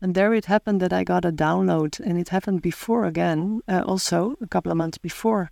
[0.00, 3.82] And there it happened that I got a download, and it happened before again, uh,
[3.84, 5.50] also a couple of months before.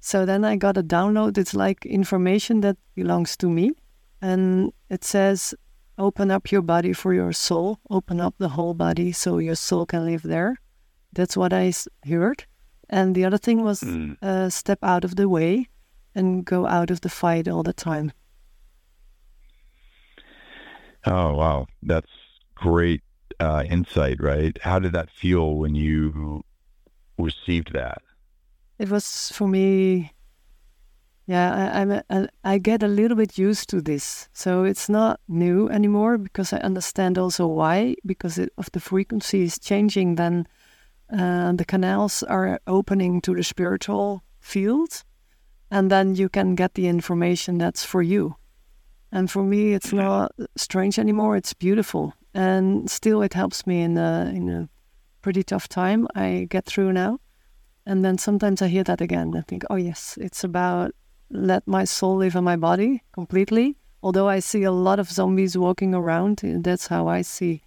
[0.00, 1.36] So then I got a download.
[1.36, 3.72] It's like information that belongs to me.
[4.22, 5.54] And it says,
[5.98, 9.84] open up your body for your soul, open up the whole body so your soul
[9.86, 10.56] can live there.
[11.12, 11.72] That's what I
[12.06, 12.44] heard.
[12.88, 14.16] And the other thing was mm.
[14.22, 15.68] uh, step out of the way
[16.14, 18.12] and go out of the fight all the time.
[21.06, 21.66] Oh, wow.
[21.82, 22.10] That's
[22.54, 23.02] great
[23.40, 24.56] uh, insight, right?
[24.62, 26.44] How did that feel when you
[27.18, 28.02] received that?
[28.78, 30.12] It was for me
[31.28, 35.20] yeah, I, I'm a, I get a little bit used to this, so it's not
[35.28, 37.96] new anymore because I understand also why.
[38.06, 40.46] Because it, of the frequency is changing, then
[41.12, 45.04] uh, the canals are opening to the spiritual field,
[45.70, 48.36] and then you can get the information that's for you.
[49.10, 51.36] And for me, it's not strange anymore.
[51.36, 54.68] It's beautiful, and still, it helps me in a in a
[55.22, 56.06] pretty tough time.
[56.14, 57.18] I get through now,
[57.86, 59.34] and then sometimes I hear that again.
[59.34, 60.92] I think, oh yes, it's about
[61.30, 63.76] let my soul live in my body completely.
[64.02, 67.62] Although I see a lot of zombies walking around, that's how I see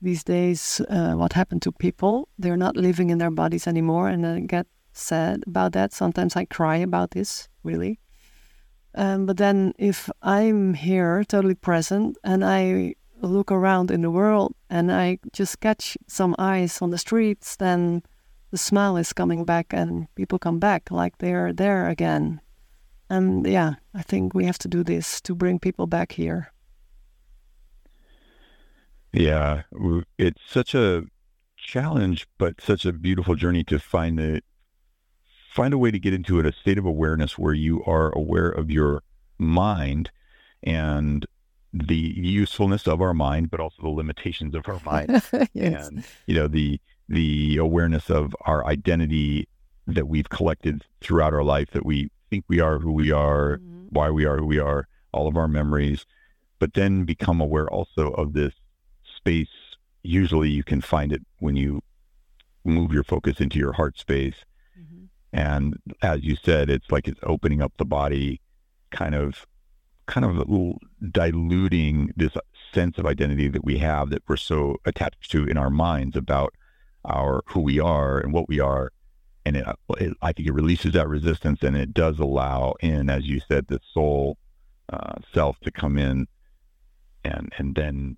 [0.00, 2.28] these days uh, what happened to people.
[2.38, 5.92] They're not living in their bodies anymore, and I get sad about that.
[5.92, 7.98] Sometimes I cry about this, really.
[8.96, 14.54] Um, but then if I'm here, totally present, and I look around in the world
[14.68, 18.02] and I just catch some eyes on the streets, then
[18.50, 22.40] the smile is coming back and people come back like they're there again
[23.08, 26.52] and yeah, I think we have to do this to bring people back here.
[29.12, 29.62] Yeah,
[30.18, 31.04] it's such a
[31.56, 34.42] challenge, but such a beautiful journey to find the
[35.56, 38.50] find a way to get into it, a state of awareness where you are aware
[38.50, 39.02] of your
[39.38, 40.10] mind
[40.62, 41.26] and
[41.72, 45.22] the usefulness of our mind, but also the limitations of our mind,
[45.54, 45.88] yes.
[45.88, 46.78] and you know the
[47.08, 49.48] the awareness of our identity
[49.86, 53.86] that we've collected throughout our life that we think we are who we are, mm-hmm.
[53.90, 56.04] why we are who we are, all of our memories,
[56.58, 58.52] but then become aware also of this
[59.16, 59.48] space.
[60.02, 61.82] Usually you can find it when you
[62.64, 64.44] move your focus into your heart space.
[65.32, 68.40] And as you said, it's like it's opening up the body,
[68.90, 69.46] kind of,
[70.06, 70.78] kind of
[71.10, 72.32] diluting this
[72.72, 76.54] sense of identity that we have that we're so attached to in our minds about
[77.04, 78.92] our who we are and what we are.
[79.44, 79.66] And it,
[79.98, 83.66] it, I think it releases that resistance and it does allow in, as you said,
[83.68, 84.38] the soul
[84.92, 86.26] uh, self to come in.
[87.24, 88.16] And and then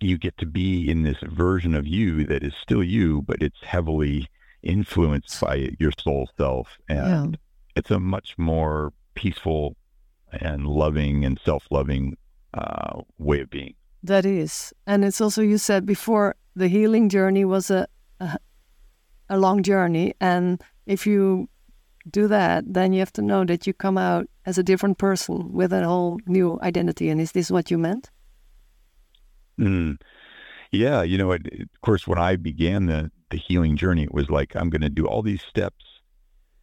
[0.00, 3.62] you get to be in this version of you that is still you, but it's
[3.62, 4.28] heavily
[4.64, 6.78] influenced by your soul self.
[6.88, 7.38] And yeah.
[7.76, 9.76] it's a much more peaceful
[10.32, 12.16] and loving and self loving
[12.54, 13.74] uh, way of being.
[14.02, 14.72] That is.
[14.86, 17.86] And it's also, you said before, the healing journey was a,
[18.20, 18.38] a,
[19.28, 20.14] a long journey.
[20.20, 21.48] And if you
[22.10, 25.52] do that, then you have to know that you come out as a different person
[25.52, 27.08] with a whole new identity.
[27.08, 28.10] And is this what you meant?
[29.58, 29.98] Mm.
[30.70, 34.30] Yeah, you know, it, of course, when I began the the healing journey, it was
[34.30, 35.84] like I'm going to do all these steps.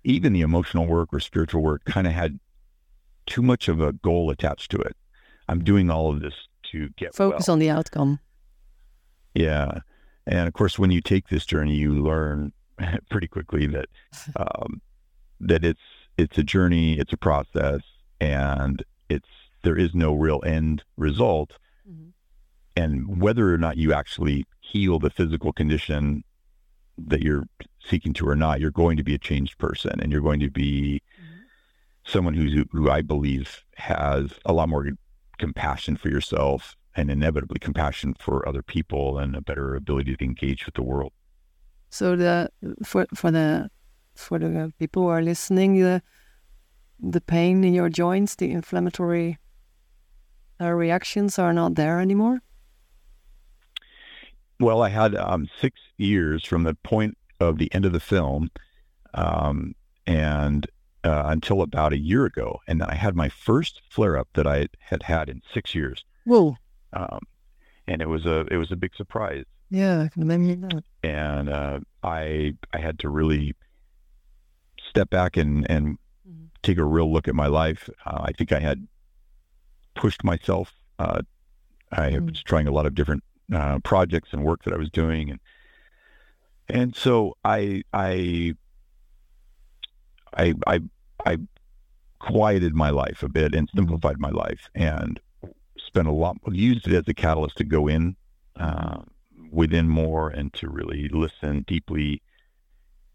[0.06, 2.40] Even the emotional work or spiritual work kind of had
[3.26, 4.96] too much of a goal attached to it.
[5.50, 6.34] I'm doing all of this
[6.72, 7.54] to get focus well.
[7.54, 8.20] on the outcome.
[9.36, 9.80] Yeah,
[10.26, 12.54] and of course, when you take this journey, you learn
[13.10, 13.90] pretty quickly that
[14.38, 14.82] um,
[15.42, 15.82] that it's
[16.18, 17.82] it's a journey, it's a process,
[18.22, 19.30] and it's
[19.64, 21.52] there is no real end result.
[21.90, 22.10] Mm-hmm.
[22.78, 26.24] And whether or not you actually heal the physical condition
[26.98, 27.46] that you're
[27.80, 30.50] seeking to or not, you're going to be a changed person, and you're going to
[30.50, 31.02] be
[32.06, 34.88] someone who's who I believe has a lot more
[35.38, 40.66] compassion for yourself and inevitably compassion for other people and a better ability to engage
[40.66, 41.14] with the world.
[41.90, 42.50] So the
[42.84, 43.70] for for the
[44.16, 46.02] for the people who are listening, the
[47.00, 49.40] the pain in your joints, the inflammatory
[50.60, 52.42] uh, reactions are not there anymore.
[54.62, 58.52] Well, I had um, six years from the point of the end of the film,
[59.16, 59.74] um,
[60.06, 60.68] and
[61.04, 64.46] uh, until about a year ago, and then I had my first flare up that
[64.46, 66.06] I had had in six years.
[66.26, 66.58] Whoa!
[66.94, 67.22] Um,
[67.88, 69.46] and it was a it was a big surprise.
[69.72, 70.84] Yeah, I can imagine that.
[71.02, 73.56] And uh, I I had to really
[74.90, 75.98] step back and and
[76.30, 76.46] mm-hmm.
[76.62, 77.90] take a real look at my life.
[78.06, 78.88] Uh, I think I had
[79.96, 80.72] pushed myself.
[81.00, 81.24] Uh,
[81.92, 82.28] I mm-hmm.
[82.28, 85.40] was trying a lot of different uh, projects and work that I was doing, and
[86.68, 88.56] and so I I
[90.36, 90.80] I I
[91.26, 91.38] I
[92.20, 95.20] quieted my life a bit and simplified my life and
[95.78, 98.16] spent a lot used it as a catalyst to go in
[98.58, 99.00] uh,
[99.52, 102.22] within more and to really listen deeply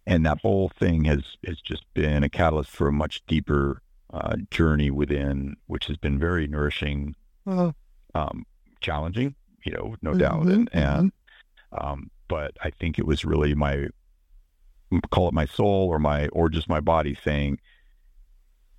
[0.06, 3.82] and that whole thing has has just been a catalyst for a much deeper
[4.12, 7.14] uh, journey within, which has been very nourishing,
[7.46, 7.72] uh-huh.
[8.14, 8.46] um,
[8.80, 9.34] challenging,
[9.66, 10.78] you know, no mm-hmm, doubt, and, mm-hmm.
[10.78, 11.12] and
[11.72, 13.88] um, but I think it was really my
[15.10, 17.58] call it my soul or my or just my body saying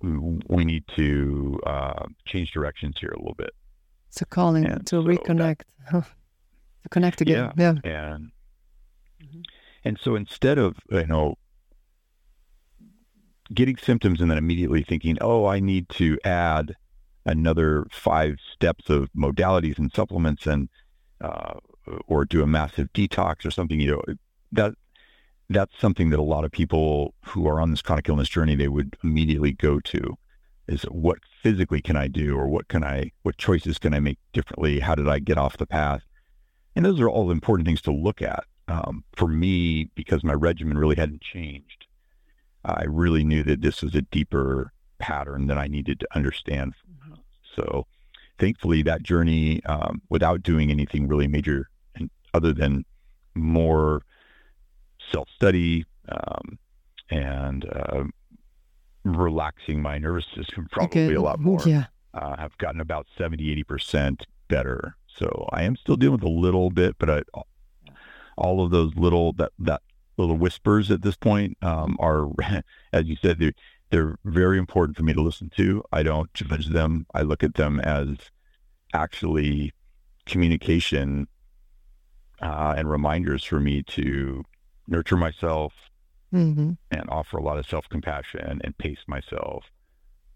[0.00, 3.50] we need to uh, change directions here a little bit.
[4.08, 6.04] It's a calling and to so reconnect, that,
[6.82, 7.52] to connect again.
[7.56, 8.14] Yeah, yeah.
[8.14, 8.30] and
[9.22, 9.40] mm-hmm.
[9.84, 11.36] And so instead of, you know,
[13.54, 16.74] getting symptoms and then immediately thinking, oh, I need to add
[17.30, 20.68] another five steps of modalities and supplements and,
[21.20, 21.54] uh,
[22.06, 24.02] or do a massive detox or something, you know,
[24.52, 24.74] that,
[25.48, 28.68] that's something that a lot of people who are on this chronic illness journey, they
[28.68, 30.16] would immediately go to
[30.66, 34.18] is what physically can I do or what can I, what choices can I make
[34.32, 34.80] differently?
[34.80, 36.02] How did I get off the path?
[36.76, 40.78] And those are all important things to look at um, for me, because my regimen
[40.78, 41.86] really hadn't changed,
[42.64, 46.74] I really knew that this was a deeper pattern that I needed to understand.
[47.58, 47.86] So,
[48.38, 52.84] thankfully, that journey, um, without doing anything really major, and other than
[53.34, 54.02] more
[55.10, 56.58] self study um,
[57.10, 58.04] and uh,
[59.04, 61.14] relaxing my nervous system, probably okay.
[61.14, 61.60] a lot more.
[61.66, 61.86] Yeah.
[62.14, 64.96] Uh, I've gotten about 70, 80% better.
[65.06, 67.22] So I am still dealing with a little bit, but I,
[68.36, 69.82] all of those little that that
[70.16, 72.28] little whispers at this point um, are,
[72.92, 73.38] as you said,
[73.90, 75.82] they're, very important for me to listen to.
[75.92, 77.06] I don't judge them.
[77.14, 78.16] I look at them as
[78.92, 79.72] actually
[80.26, 81.26] communication
[82.42, 84.44] uh, and reminders for me to
[84.86, 85.72] nurture myself
[86.32, 86.72] mm-hmm.
[86.90, 89.64] and offer a lot of self compassion and pace myself.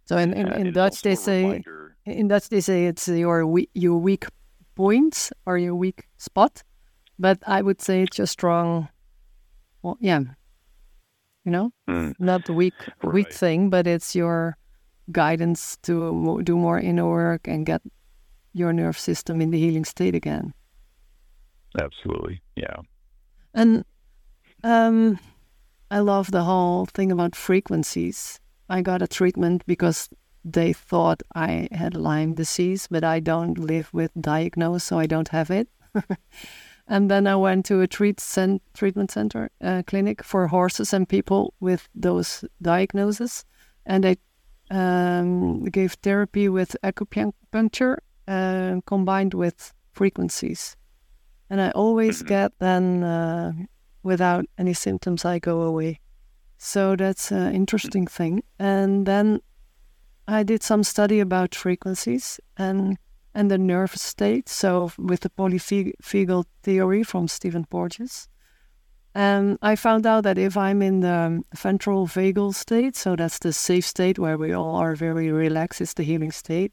[0.04, 1.96] So in, in, in Dutch they say reminder.
[2.04, 4.26] in Dutch they say it's your we, your weak
[4.74, 6.62] points or your weak spot.
[7.18, 8.88] But I would say it's your strong,
[9.82, 10.22] well, yeah,
[11.44, 12.14] you know, mm.
[12.18, 13.12] not the weak right.
[13.12, 14.56] weak thing, but it's your
[15.10, 17.82] guidance to do more inner work and get
[18.52, 20.54] your nerve system in the healing state again.
[21.80, 22.76] Absolutely, yeah.
[23.54, 23.84] And
[24.62, 25.18] um,
[25.90, 28.40] I love the whole thing about frequencies.
[28.68, 30.08] I got a treatment because
[30.44, 35.28] they thought I had Lyme disease, but I don't live with diagnosis, so I don't
[35.28, 35.68] have it.
[36.88, 41.08] And then I went to a treat cent- treatment center uh, clinic for horses and
[41.08, 43.44] people with those diagnoses.
[43.86, 44.16] And I
[44.70, 47.96] um, gave therapy with acupuncture
[48.28, 50.76] uh, combined with frequencies.
[51.50, 52.28] and I always Mhm.
[52.28, 53.52] get then uh,
[54.02, 56.00] without any symptoms, I go away.
[56.58, 58.42] So that's an interesting thing.
[58.58, 59.40] And then
[60.26, 62.96] I did some study about frequencies and
[63.34, 64.48] and the nerve state.
[64.48, 68.28] So with the polyvagal theory from Stephen Porges.
[69.14, 73.52] And I found out that if I'm in the ventral vagal state, so that's the
[73.52, 76.72] safe state where we all are very relaxed, it's the healing state,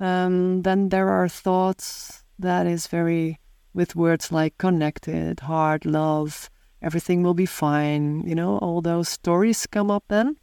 [0.00, 3.38] um, then there are thoughts that is very,
[3.74, 6.48] with words like connected, heart, love,
[6.80, 10.36] everything will be fine, you know, all those stories come up then.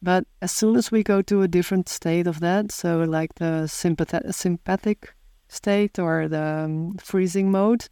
[0.00, 3.66] But as soon as we go to a different state of that, so like the
[3.66, 5.14] sympath- sympathetic
[5.48, 7.88] state or the um, freezing mode,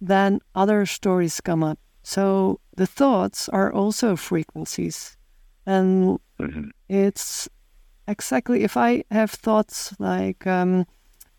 [0.00, 1.78] then other stories come up.
[2.02, 5.16] So the thoughts are also frequencies.
[5.66, 6.70] And Mhm.
[6.88, 7.48] it's
[8.06, 10.86] exactly if I have thoughts like, um,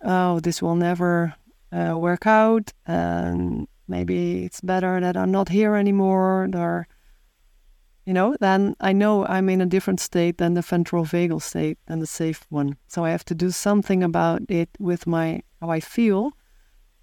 [0.02, 1.36] oh, this will never
[1.72, 6.88] uh, work out, and maybe it's better that I'm not here anymore, or
[8.06, 11.80] you know, then I know I'm in a different state than the ventral vagal state,
[11.88, 12.78] than the safe one.
[12.88, 16.32] So I have to do something about it with my how I feel,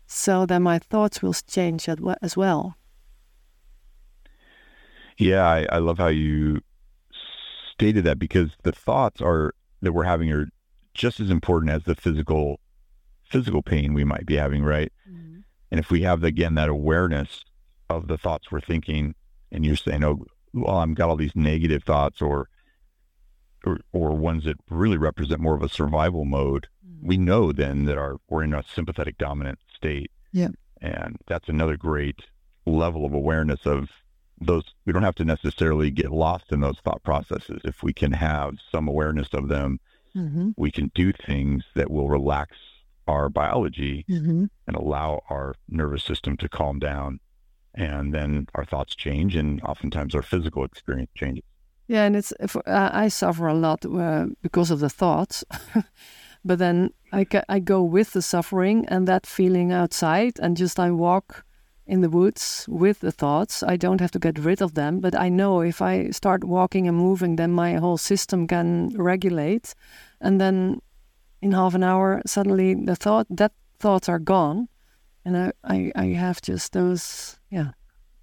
[0.07, 2.77] so that my thoughts will change as well.
[5.19, 6.61] Yeah, I, I love how you
[7.73, 10.49] stated that because the thoughts are that we're having are
[10.95, 12.61] just as important as the physical
[13.25, 14.93] physical pain we might be having, right?
[15.11, 15.41] Mm-hmm.
[15.71, 17.45] And if we have again that awareness
[17.91, 19.15] of the thoughts we're thinking,
[19.51, 22.49] and you're saying, "Oh, well, I've got all these negative thoughts," or
[23.65, 26.67] or, or ones that really represent more of a survival mode,
[27.01, 30.11] we know then that our we're in a sympathetic dominant state.
[30.33, 30.49] Yeah.
[30.81, 32.21] And that's another great
[32.67, 33.89] level of awareness of
[34.41, 37.61] those we don't have to necessarily get lost in those thought processes.
[37.65, 39.79] If we can have some awareness of them,
[40.15, 40.51] Mm-hmm.
[40.59, 42.59] we can do things that will relax
[43.09, 44.45] our biology Mm-hmm.
[44.67, 47.19] and allow our nervous system to calm down.
[47.75, 51.45] And then our thoughts change, and oftentimes our physical experience changes.
[51.89, 55.45] Yeah, and it's if, uh, I suffer a lot uh, because of the thoughts,
[56.45, 60.79] but then I ca- I go with the suffering and that feeling outside, and just
[60.79, 61.45] I walk
[61.87, 63.63] in the woods with the thoughts.
[63.63, 66.89] I don't have to get rid of them, but I know if I start walking
[66.89, 69.75] and moving, then my whole system can regulate,
[70.21, 70.81] and then
[71.41, 74.69] in half an hour suddenly the thought that thoughts are gone,
[75.25, 77.73] and I I, I have just those yeah.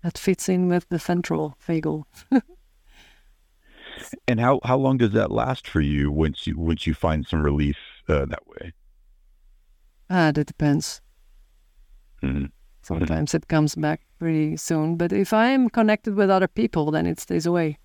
[0.02, 2.04] That fits in with the ventral vagal.
[4.28, 7.41] And how, how long does that last for you once you once you find some
[7.43, 7.78] relief
[8.08, 8.72] uh, that way?
[10.10, 11.02] Ah, that depends.
[12.24, 12.52] Mhm.
[12.82, 17.20] Sometimes it comes back pretty soon, but if I'm connected with other people, then it
[17.20, 17.78] stays away.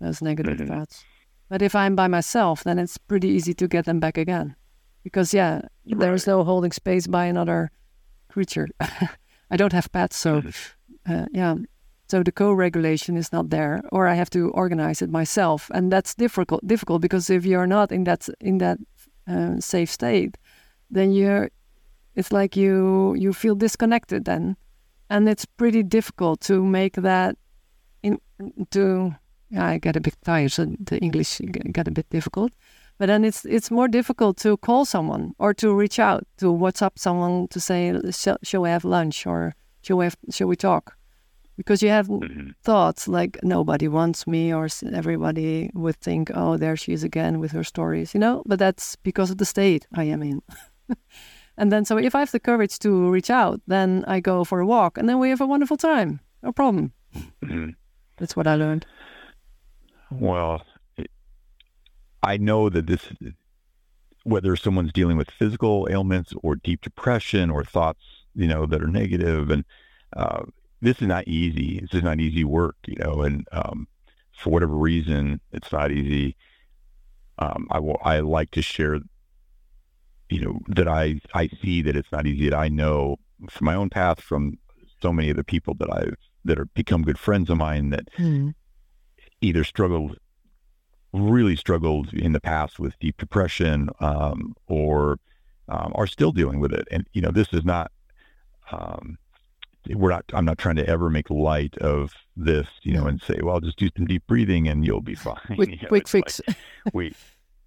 [0.00, 0.68] Those negative Mhm.
[0.68, 1.04] thoughts.
[1.48, 4.56] But if I'm by myself, then it's pretty easy to get them back again,
[5.02, 7.70] because yeah, there's no holding space by another
[8.34, 8.68] creature.
[9.52, 10.42] I don't have pets, so
[11.08, 11.54] uh, yeah.
[12.08, 16.14] So the co-regulation is not there, or I have to organize it myself, and that's
[16.14, 16.66] difficult.
[16.66, 18.78] Difficult because if you're not in that in that
[19.26, 20.36] uh, safe state,
[20.90, 21.48] then you're
[22.14, 24.56] it's like you you feel disconnected then
[25.10, 27.36] and it's pretty difficult to make that
[28.02, 28.18] in
[28.70, 29.14] to
[29.50, 31.40] yeah, I get a bit tired so the English
[31.72, 32.52] get a bit difficult
[32.98, 36.98] but then it's it's more difficult to call someone or to reach out to WhatsApp
[36.98, 40.96] someone to say shall, shall we have lunch or shall we have, shall we talk?
[41.56, 42.54] Because you have Mhm.
[42.64, 47.52] thoughts like nobody wants me or everybody would think oh there she is again with
[47.52, 48.42] her stories you know?
[48.46, 50.40] But that's because of the state I am in.
[51.56, 54.60] And then so if I have the courage to reach out then I go for
[54.60, 56.18] a walk and then we have a wonderful time.
[56.42, 56.92] No problem.
[57.42, 57.74] Mhm.
[58.16, 58.86] that's what I learned.
[60.10, 60.62] Well,
[62.24, 63.12] I know that this,
[64.24, 68.02] whether someone's dealing with physical ailments or deep depression or thoughts,
[68.34, 69.64] you know, that are negative, and
[70.16, 70.42] uh,
[70.80, 71.80] this is not easy.
[71.80, 73.86] This is not easy work, you know, and um,
[74.32, 76.36] for whatever reason, it's not easy.
[77.38, 78.00] Um, I will.
[78.02, 79.00] I like to share,
[80.30, 82.48] you know, that I I see that it's not easy.
[82.48, 83.16] That I know
[83.50, 84.58] from my own path, from
[85.02, 88.08] so many of the people that I've that are become good friends of mine that
[89.40, 90.16] either struggled
[91.14, 95.18] really struggled in the past with deep depression um, or
[95.68, 96.86] um, are still dealing with it.
[96.90, 97.90] And you know this is not
[98.72, 99.16] um,
[99.90, 103.38] we're not i'm not trying to ever make light of this you know and say
[103.42, 105.36] well just do some deep breathing and you'll be fine.
[105.54, 106.40] Quick, You know, quick it's like, fix.
[106.92, 107.14] we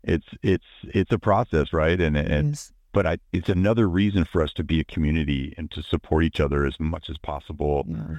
[0.04, 2.00] it's it's it's a process right?
[2.00, 2.72] And and yes.
[2.92, 6.40] but I, it's another reason for us to be a community and to support each
[6.40, 7.86] other as much as possible.
[7.88, 8.18] Yeah.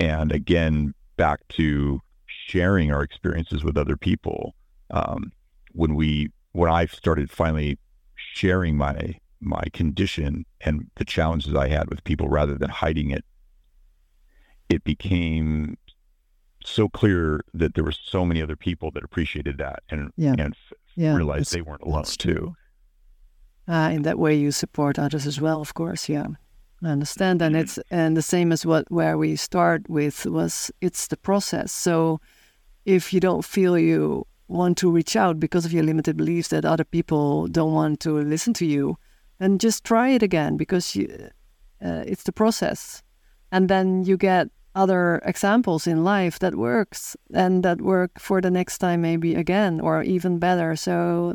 [0.00, 2.00] and again back to
[2.50, 4.54] sharing our experiences with other people
[4.90, 5.32] um,
[5.72, 7.76] when we when i started finally
[8.14, 13.22] sharing my my condition and the challenges I had with people rather than hiding it,
[14.70, 15.76] it became
[16.64, 20.34] so clear that there were so many other people that appreciated that and Yeah.
[20.38, 21.14] and f- Yeah.
[21.16, 22.56] realized they weren't alone too.
[23.68, 26.08] Uh, in that way, you support others as well, of course.
[26.08, 26.28] Yeah,
[26.82, 31.06] I understand, and it's and the same as what where we start with was it's
[31.08, 31.70] the process.
[31.72, 32.20] So,
[32.86, 36.64] if you don't feel you want to reach out because of your limited beliefs that
[36.64, 38.96] other people don't want to listen to you,
[39.38, 41.08] then just try it again because you,
[41.84, 43.02] uh, it's the process,
[43.52, 48.50] and then you get other examples in life that works and that work for the
[48.50, 50.76] next time maybe again or even better.
[50.76, 51.34] So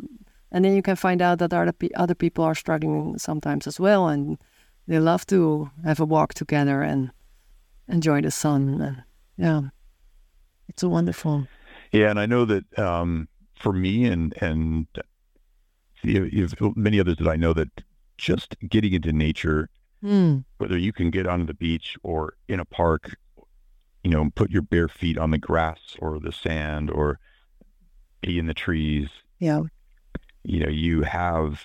[0.52, 4.08] and then you can find out that other other people are struggling sometimes as well,
[4.08, 4.38] and
[4.86, 7.10] they love to have a walk together and
[7.88, 8.80] enjoy the sun.
[8.80, 9.02] And
[9.36, 9.70] yeah,
[10.68, 11.46] it's a wonderful.
[11.92, 14.86] Yeah, and I know that um, for me and and
[16.02, 17.68] you, you've, many others that I know that
[18.18, 19.68] just getting into nature,
[20.02, 23.16] Mm, whether you can get onto the beach or in a park,
[24.02, 27.20] you know, put your bare feet on the grass or the sand or
[28.20, 29.08] be in the trees,
[29.38, 29.62] yeah,
[30.42, 31.64] you know, you have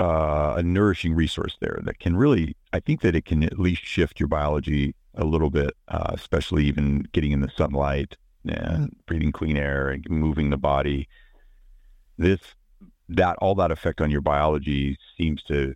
[0.00, 3.84] uh, a nourishing resource there that can really, I think that it can at least
[3.84, 8.16] shift your biology a little bit, uh, especially even getting in the sunlight
[8.50, 11.08] and breathing clean air and moving the body.
[12.18, 12.40] This,
[13.08, 15.74] that, all that effect on your biology seems to,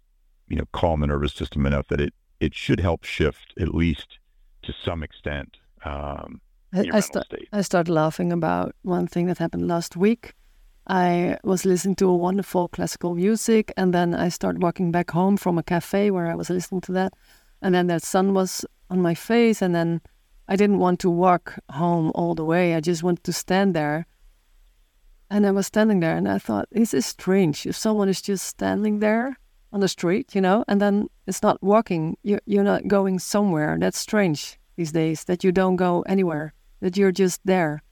[0.48, 4.18] you know, calm the nervous system enough that it, it should help shift at least
[4.62, 6.40] to some extent um,
[6.72, 7.22] I, I, mental.
[7.52, 10.34] I started laughing about one thing that happened last week.
[10.86, 15.36] I was listening to a wonderful classical music, and then I started walking back home
[15.36, 17.12] from a cafe where I was listening to that,
[17.62, 20.00] and then the sun was on my face, and then
[20.50, 22.74] I didn't want to walk home all the way.
[22.74, 24.06] I just wanted to stand there.
[25.30, 27.66] And I was standing there, and I thought, this is strange.
[27.66, 29.38] If someone is just standing there
[29.72, 33.76] on the street, you know, and then it's not walking, you're, you're not going somewhere.
[33.78, 37.84] That's strange these days that you don't go anywhere, that you're just there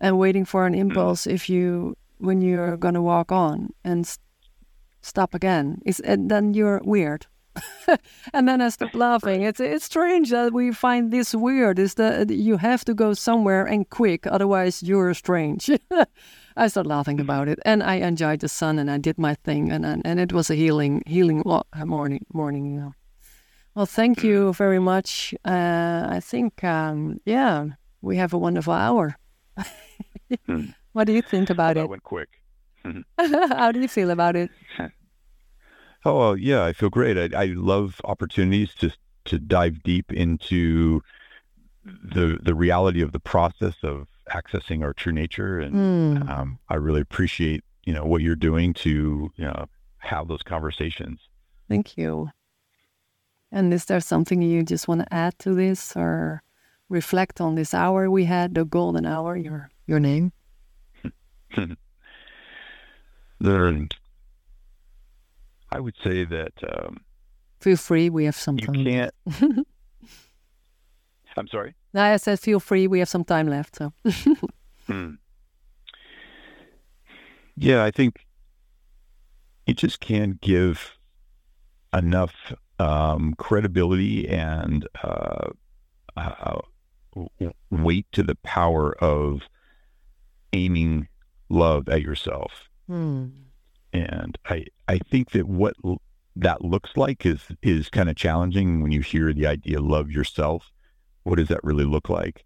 [0.00, 0.80] and waiting for an hmm.
[0.80, 4.18] impulse if you, when you're going to walk on and s-
[5.02, 5.82] stop again.
[5.84, 7.26] It's, and then you're weird.
[8.32, 9.42] and then I stopped laughing.
[9.42, 11.78] It's it's strange that we find this weird.
[11.78, 15.70] Is that you have to go somewhere and quick, otherwise you're strange.
[16.56, 19.70] I started laughing about it, and I enjoyed the sun, and I did my thing,
[19.70, 21.42] and and, and it was a healing healing
[21.84, 22.66] morning morning.
[22.66, 22.92] You know.
[23.74, 25.34] Well, thank you very much.
[25.44, 27.66] Uh, I think um, yeah,
[28.00, 29.16] we have a wonderful hour.
[30.46, 30.64] Hmm.
[30.92, 31.88] what do you think about that it?
[31.88, 32.40] went quick.
[33.18, 34.50] How do you feel about it?
[36.06, 37.34] Oh well, yeah, I feel great.
[37.34, 38.92] I, I love opportunities to
[39.24, 41.02] to dive deep into
[41.84, 46.30] the the reality of the process of accessing our true nature, and Hmm.
[46.30, 49.66] um, I really appreciate you know what you're doing to you know
[49.98, 51.18] have those conversations.
[51.68, 52.30] Thank you.
[53.50, 56.42] And is there something you just want to add to this or
[56.88, 60.32] reflect on this hour we had, the golden hour, your your name?
[63.38, 63.66] There,
[65.70, 67.00] I would say that um,
[67.60, 68.74] Feel free, we have some time.
[68.74, 69.14] you can't.
[71.36, 71.74] I'm sorry.
[71.92, 73.76] No, I said feel free, we have some time left.
[73.76, 73.92] So
[74.86, 75.14] Hmm.
[77.56, 78.24] Yeah, I think
[79.66, 80.96] you just can't give
[81.92, 82.34] enough
[82.78, 85.48] um, credibility and uh,
[86.16, 86.60] uh,
[87.70, 89.42] weight to the power of
[90.52, 91.08] aiming
[91.48, 92.68] love at yourself.
[92.86, 93.26] Hmm.
[93.96, 96.02] And I, I think that what l-
[96.36, 100.70] that looks like is is kind of challenging when you hear the idea love yourself.
[101.22, 102.44] What does that really look like?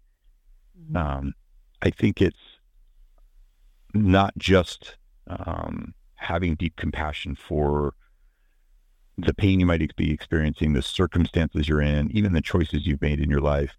[0.79, 0.95] Mhm.
[0.95, 1.33] Um,
[1.81, 2.59] I think it's
[3.93, 4.97] not just
[5.27, 7.93] um, having deep compassion for
[9.17, 13.19] the pain you might be experiencing, the circumstances you're in, even the choices you've made
[13.19, 13.77] in your life.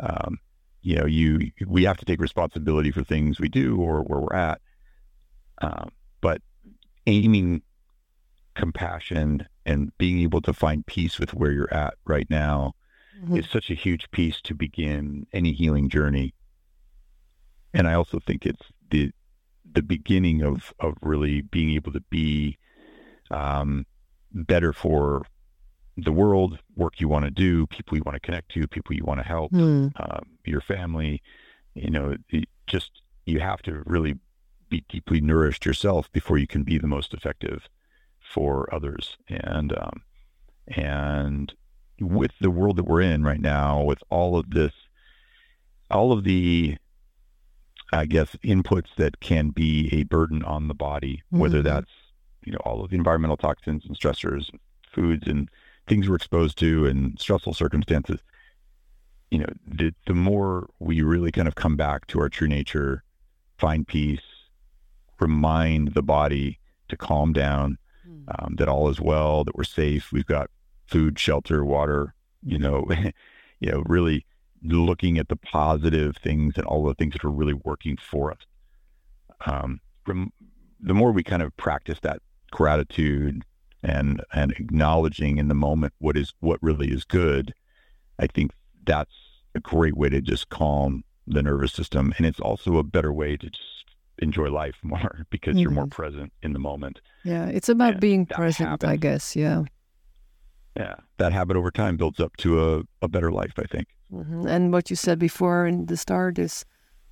[0.00, 0.38] Um,
[0.82, 4.34] you know, you we have to take responsibility for things we do or where we're
[4.36, 4.60] at.
[5.60, 5.90] Um,
[7.08, 7.62] aiming
[8.54, 12.72] compassion and being able to find peace with where you're at right now
[13.22, 13.38] Mhm.
[13.38, 16.34] is such a huge piece to begin any healing journey.
[17.74, 19.10] And I also think it's the
[19.70, 22.56] the beginning of of really being able to be
[23.30, 23.84] um,
[24.32, 25.26] better for
[25.96, 29.04] the world, work you want to do, people you want to connect to, people you
[29.04, 29.88] want to help, Hmm.
[29.96, 31.22] um, your family.
[31.74, 32.16] You know,
[32.66, 34.14] just you have to really
[34.68, 37.68] be deeply nourished yourself before you can be the most effective
[38.20, 39.16] for others.
[39.28, 40.02] And um,
[40.68, 41.52] and
[42.00, 44.72] with the world that we're in right now, with all of this,
[45.90, 46.76] all of the,
[47.92, 51.64] I guess, inputs that can be a burden on the body, whether Mhm.
[51.64, 51.90] that's
[52.44, 54.50] you know all of the environmental toxins and stressors,
[54.92, 55.48] foods and
[55.86, 58.20] things we're exposed to and stressful circumstances,
[59.30, 63.02] you know, the, the more we really kind of come back to our true nature,
[63.58, 64.20] find peace,
[65.20, 66.58] remind the body
[66.88, 68.24] to calm down, mm.
[68.38, 70.50] um, that all is well, that we're safe, we've got
[70.86, 72.86] food, shelter, water, you know,
[73.60, 74.24] you know, really
[74.62, 78.38] looking at the positive things and all the things that are really working for us.
[79.46, 80.32] Um, rem-
[80.80, 83.44] the more we kind of practice that gratitude
[83.82, 87.54] and and acknowledging in the moment what is what really is good,
[88.18, 88.52] I think
[88.84, 89.14] that's
[89.54, 93.36] a great way to just calm the nervous system, and it's also a better way
[93.36, 93.84] to just
[94.18, 95.60] enjoy life more because mm-hmm.
[95.60, 97.00] you're more present in the moment.
[97.24, 99.36] Yeah, it's about and being present, habit, I guess.
[99.36, 99.64] Yeah.
[100.76, 103.88] Yeah, that habit over time builds up to a, a better life, I think.
[104.12, 104.46] Mm-hmm.
[104.46, 106.64] And what you said before in the start is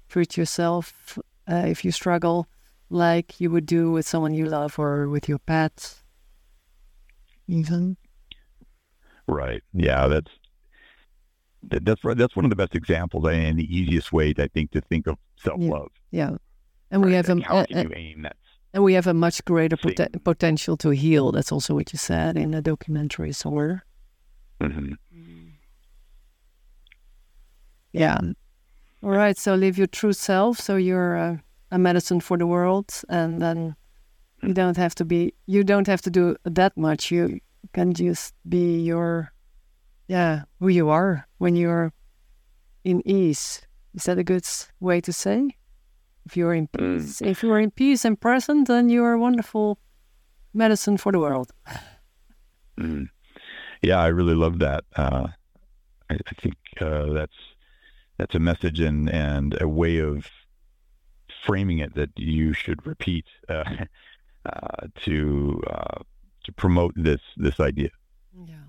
[0.09, 1.19] treat yourself
[1.51, 2.47] uh, if you struggle
[2.91, 5.97] like you would do with someone you love or with your pet.
[7.49, 7.97] Even.
[9.27, 9.63] Right.
[9.73, 10.31] Yeah, that's
[11.63, 12.17] that's right.
[12.17, 15.19] that's one of the best examples and the easiest way I think to think of
[15.37, 15.91] self love.
[16.11, 16.31] Yeah.
[16.31, 16.37] yeah.
[16.91, 18.37] And we have a, how can you aim that
[18.77, 21.33] and we have a much greater pot- potential to heal.
[21.33, 23.87] That's also what you said in the documentary somewhere.
[24.61, 24.93] Mm-hmm.
[27.93, 28.19] Yeah.
[29.03, 29.39] All right.
[29.39, 30.61] So live your true self.
[30.61, 31.37] So you're uh,
[31.71, 33.77] a medicine for the world, and then
[34.43, 35.33] you don't have to be.
[35.47, 37.11] You don't have to do that much.
[37.11, 37.41] You
[37.73, 39.33] can just be your,
[40.07, 41.95] yeah, who you are when you're
[42.85, 43.63] in ease.
[43.95, 44.47] Is that a good
[44.81, 45.57] way to say?
[46.27, 46.99] If you're in mm.
[46.99, 47.27] peace, mm.
[47.27, 49.79] if you are in peace and present, then you are a wonderful
[50.53, 51.53] medicine for the world.
[52.79, 53.09] Mm.
[53.83, 54.85] Yeah, I really love that.
[54.97, 55.29] Uh,
[56.11, 57.37] I, I, think uh, that's
[58.19, 60.27] that's a message and and a way of
[61.47, 63.65] framing it that you should repeat uh,
[64.47, 65.99] uh to uh,
[66.45, 67.91] to promote this this idea.
[68.47, 68.67] Yeah.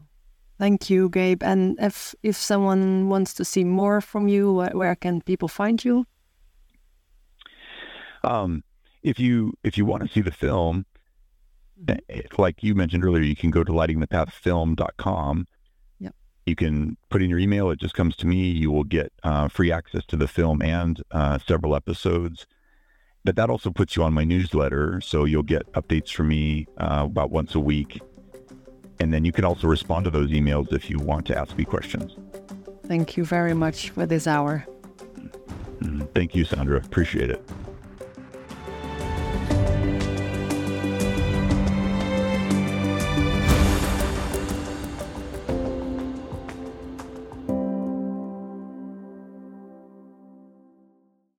[0.60, 1.44] Thank you, Gabe.
[1.44, 5.84] And if if someone wants to see more from you, where, where can people find
[5.84, 6.06] you?
[8.28, 8.64] Um,
[9.04, 10.86] if you if you want to see the film,
[11.84, 11.98] mm-hmm.
[12.10, 15.48] Eh, like you mentioned earlier, you can go to lightingthepathfilm.com.
[16.00, 16.16] Yep.
[16.46, 17.72] You can put in your email.
[17.72, 18.50] It just comes to me.
[18.50, 22.46] You will get uh, free access to the film and uh, several episodes.
[23.24, 27.04] But that also puts you on my newsletter, so you'll get updates from me uh,
[27.06, 28.00] about once a week.
[29.00, 31.66] And then you can also respond to those emails if you want to ask me
[31.66, 32.16] questions.
[32.86, 34.66] Thank you very much for this hour.
[35.82, 36.06] Mm-hmm.
[36.16, 36.78] Thank you, Sandra.
[36.78, 37.44] Appreciate it.